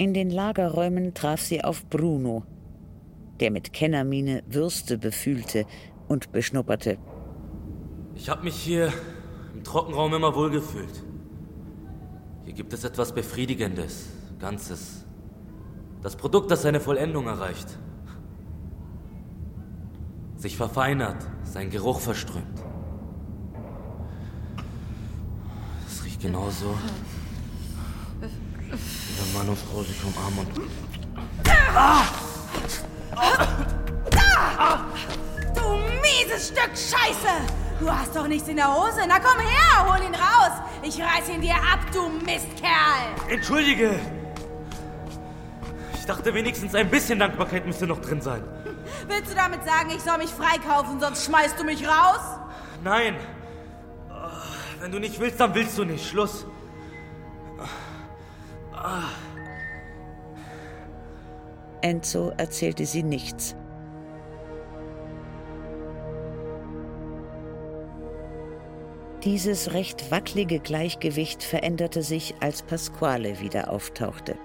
[0.01, 2.43] In den Lagerräumen traf sie auf Bruno,
[3.39, 5.67] der mit Kennermiene Würste befühlte
[6.07, 6.97] und beschnupperte.
[8.15, 8.91] Ich habe mich hier
[9.53, 11.03] im Trockenraum immer wohlgefühlt.
[12.45, 14.07] Hier gibt es etwas Befriedigendes,
[14.39, 15.05] Ganzes.
[16.01, 17.77] Das Produkt, das seine Vollendung erreicht.
[20.35, 22.59] Sich verfeinert, sein Geruch verströmt.
[25.85, 26.73] Es riecht genauso,
[28.71, 30.69] wenn Mann und Frau sich umarmen und.
[31.75, 32.03] Ah!
[33.15, 34.85] Ah!
[35.55, 37.61] Du mieses Stück Scheiße!
[37.79, 39.01] Du hast doch nichts in der Hose.
[39.07, 40.51] Na komm her, hol ihn raus.
[40.83, 43.29] Ich reiß ihn dir ab, du Mistkerl.
[43.29, 43.99] Entschuldige.
[45.95, 48.43] Ich dachte wenigstens ein bisschen Dankbarkeit müsste noch drin sein.
[49.07, 52.21] Willst du damit sagen, ich soll mich freikaufen, sonst schmeißt du mich raus?
[52.83, 53.15] Nein.
[54.79, 56.07] Wenn du nicht willst, dann willst du nicht.
[56.07, 56.45] Schluss.
[61.81, 63.55] Enzo erzählte sie nichts.
[69.23, 74.35] Dieses recht wackelige Gleichgewicht veränderte sich, als Pasquale wieder auftauchte.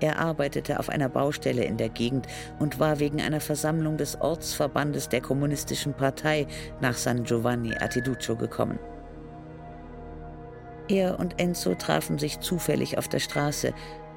[0.00, 2.26] Er arbeitete auf einer Baustelle in der Gegend
[2.58, 6.48] und war wegen einer Versammlung des Ortsverbandes der Kommunistischen Partei
[6.80, 8.78] nach San Giovanni Atiduccio gekommen.
[10.88, 13.72] Er und Enzo trafen sich zufällig auf der Straße,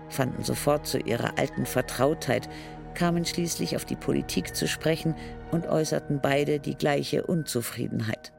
[0.09, 2.49] fanden sofort zu ihrer alten Vertrautheit,
[2.93, 5.15] kamen schließlich auf die Politik zu sprechen
[5.51, 8.33] und äußerten beide die gleiche Unzufriedenheit.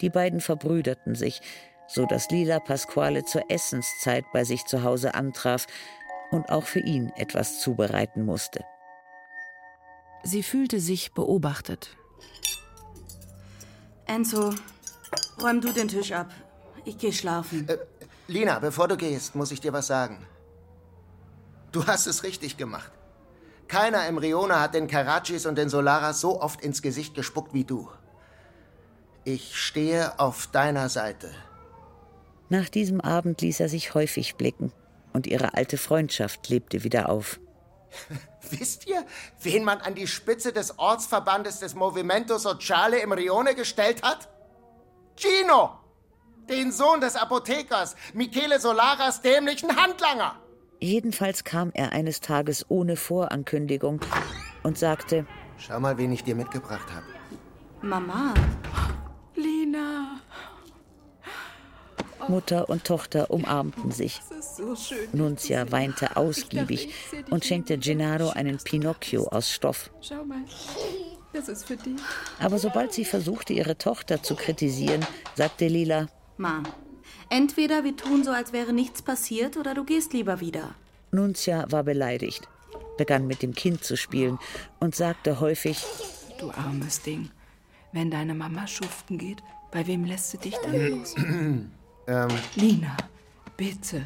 [0.00, 1.40] Die beiden verbrüderten sich,
[1.86, 5.66] so dass Lila Pasquale zur Essenszeit bei sich zu Hause antraf
[6.30, 8.64] und auch für ihn etwas zubereiten musste.
[10.22, 11.96] Sie fühlte sich beobachtet.
[14.06, 14.50] Enzo,
[15.42, 16.30] räum du den Tisch ab.
[16.84, 17.68] Ich gehe schlafen.
[17.68, 17.78] Äh,
[18.26, 20.26] Lina, bevor du gehst, muss ich dir was sagen.
[21.72, 22.92] Du hast es richtig gemacht.
[23.68, 27.64] Keiner im Riona hat den Karachis und den Solaras so oft ins Gesicht gespuckt wie
[27.64, 27.88] du.
[29.24, 31.30] Ich stehe auf deiner Seite.
[32.48, 34.72] Nach diesem Abend ließ er sich häufig blicken
[35.12, 37.38] und ihre alte Freundschaft lebte wieder auf.
[38.50, 39.04] Wisst ihr,
[39.42, 44.28] wen man an die Spitze des Ortsverbandes des Movimento Sociale im Rione gestellt hat?
[45.18, 45.70] Gino!
[46.48, 50.36] Den Sohn des Apothekers, Michele Solaras dämlichen Handlanger!
[50.80, 54.00] Jedenfalls kam er eines Tages ohne Vorankündigung
[54.62, 55.26] und sagte:
[55.58, 57.06] Schau mal, wen ich dir mitgebracht habe.
[57.82, 58.32] Mama.
[59.34, 60.20] Lina.
[62.28, 64.20] Mutter und Tochter umarmten sich.
[64.40, 64.74] So.
[65.12, 66.92] Nunzia weinte ausgiebig
[67.30, 69.90] und schenkte Gennaro einen Pinocchio aus Stoff.
[70.00, 70.44] Schau mal.
[71.32, 72.00] Das ist für dich.
[72.40, 75.04] Aber sobald sie versuchte, ihre Tochter zu kritisieren,
[75.34, 76.62] sagte Lila: Ma,
[77.28, 80.74] entweder wir tun so, als wäre nichts passiert, oder du gehst lieber wieder.
[81.10, 82.48] Nunzia war beleidigt,
[82.96, 84.38] begann mit dem Kind zu spielen
[84.80, 85.84] und sagte häufig:
[86.38, 87.30] Du armes Ding.
[87.92, 89.38] Wenn deine Mama schuften geht,
[89.70, 91.14] bei wem lässt sie dich dann los?
[92.10, 92.96] Ähm, Lina,
[93.58, 94.02] Bitte.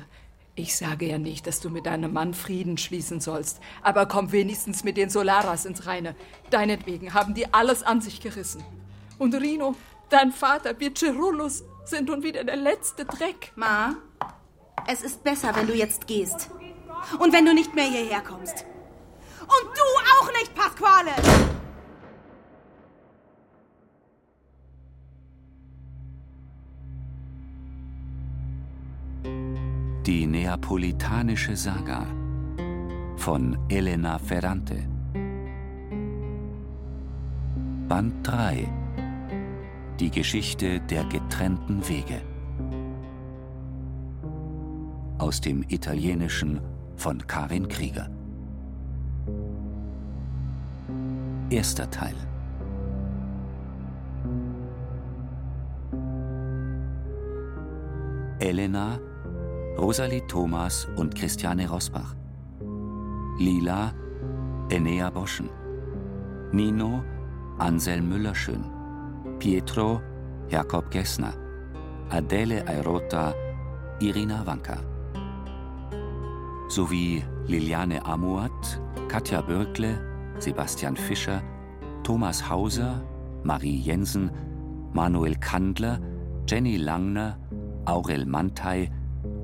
[0.54, 4.84] Ich sage ja nicht, dass du mit deinem Mann Frieden schließen sollst, aber komm wenigstens
[4.84, 6.14] mit den Solaras ins Reine.
[6.50, 8.62] Deinetwegen haben die alles an sich gerissen.
[9.18, 9.74] Und Rino,
[10.10, 13.52] dein Vater, Vircerulus, sind nun wieder der letzte Dreck.
[13.56, 13.96] Ma,
[14.86, 16.50] es ist besser, wenn du jetzt gehst.
[17.18, 18.66] Und wenn du nicht mehr hierher kommst.
[19.40, 19.82] Und du
[20.20, 21.61] auch nicht, Pasquale!
[30.06, 32.04] Die neapolitanische Saga
[33.18, 34.82] von Elena Ferrante.
[37.88, 38.66] Band 3
[40.00, 42.20] Die Geschichte der getrennten Wege.
[45.18, 46.60] Aus dem Italienischen
[46.96, 48.10] von Karin Krieger.
[51.48, 52.16] Erster Teil.
[58.40, 58.98] Elena
[59.78, 62.14] Rosalie Thomas und Christiane Rosbach.
[63.38, 63.92] Lila,
[64.68, 65.48] Enea Boschen.
[66.52, 67.02] Nino,
[67.58, 68.64] Anselm Müllerschön.
[69.38, 70.00] Pietro,
[70.48, 71.32] Jakob Gessner.
[72.10, 73.34] Adele Airota,
[74.00, 74.78] Irina Wanka.
[76.68, 79.98] Sowie Liliane Amuat, Katja Bürkle,
[80.38, 81.42] Sebastian Fischer,
[82.02, 83.02] Thomas Hauser,
[83.42, 84.30] Marie Jensen,
[84.92, 85.98] Manuel Kandler,
[86.46, 87.38] Jenny Langner,
[87.86, 88.90] Aurel Mantei,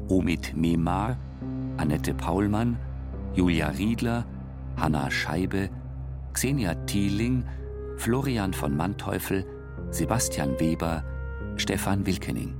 [0.09, 1.17] Omid Memar,
[1.77, 2.77] Annette Paulmann,
[3.35, 4.25] Julia Riedler,
[4.77, 5.71] Hanna Scheibe,
[6.33, 7.45] Xenia Thieling,
[7.97, 9.45] Florian von Manteuffel,
[9.91, 11.05] Sebastian Weber,
[11.57, 12.55] Stefan Wilkening.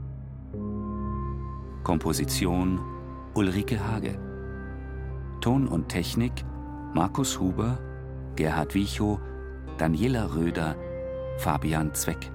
[1.85, 2.81] Komposition
[3.35, 4.19] Ulrike Hage.
[5.41, 6.45] Ton und Technik
[6.93, 7.79] Markus Huber,
[8.37, 9.21] Gerhard Wichow,
[9.79, 10.75] Daniela Röder,
[11.39, 12.31] Fabian Zweck.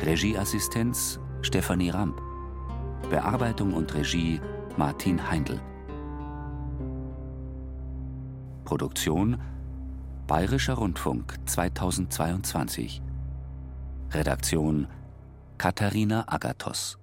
[0.00, 2.20] Regieassistenz Stefanie Ramp.
[3.10, 4.40] Bearbeitung und Regie
[4.76, 5.60] Martin Heindl.
[8.64, 9.38] Produktion
[10.26, 13.02] Bayerischer Rundfunk 2022.
[14.12, 14.86] Redaktion
[15.58, 17.01] Katharina Agathos.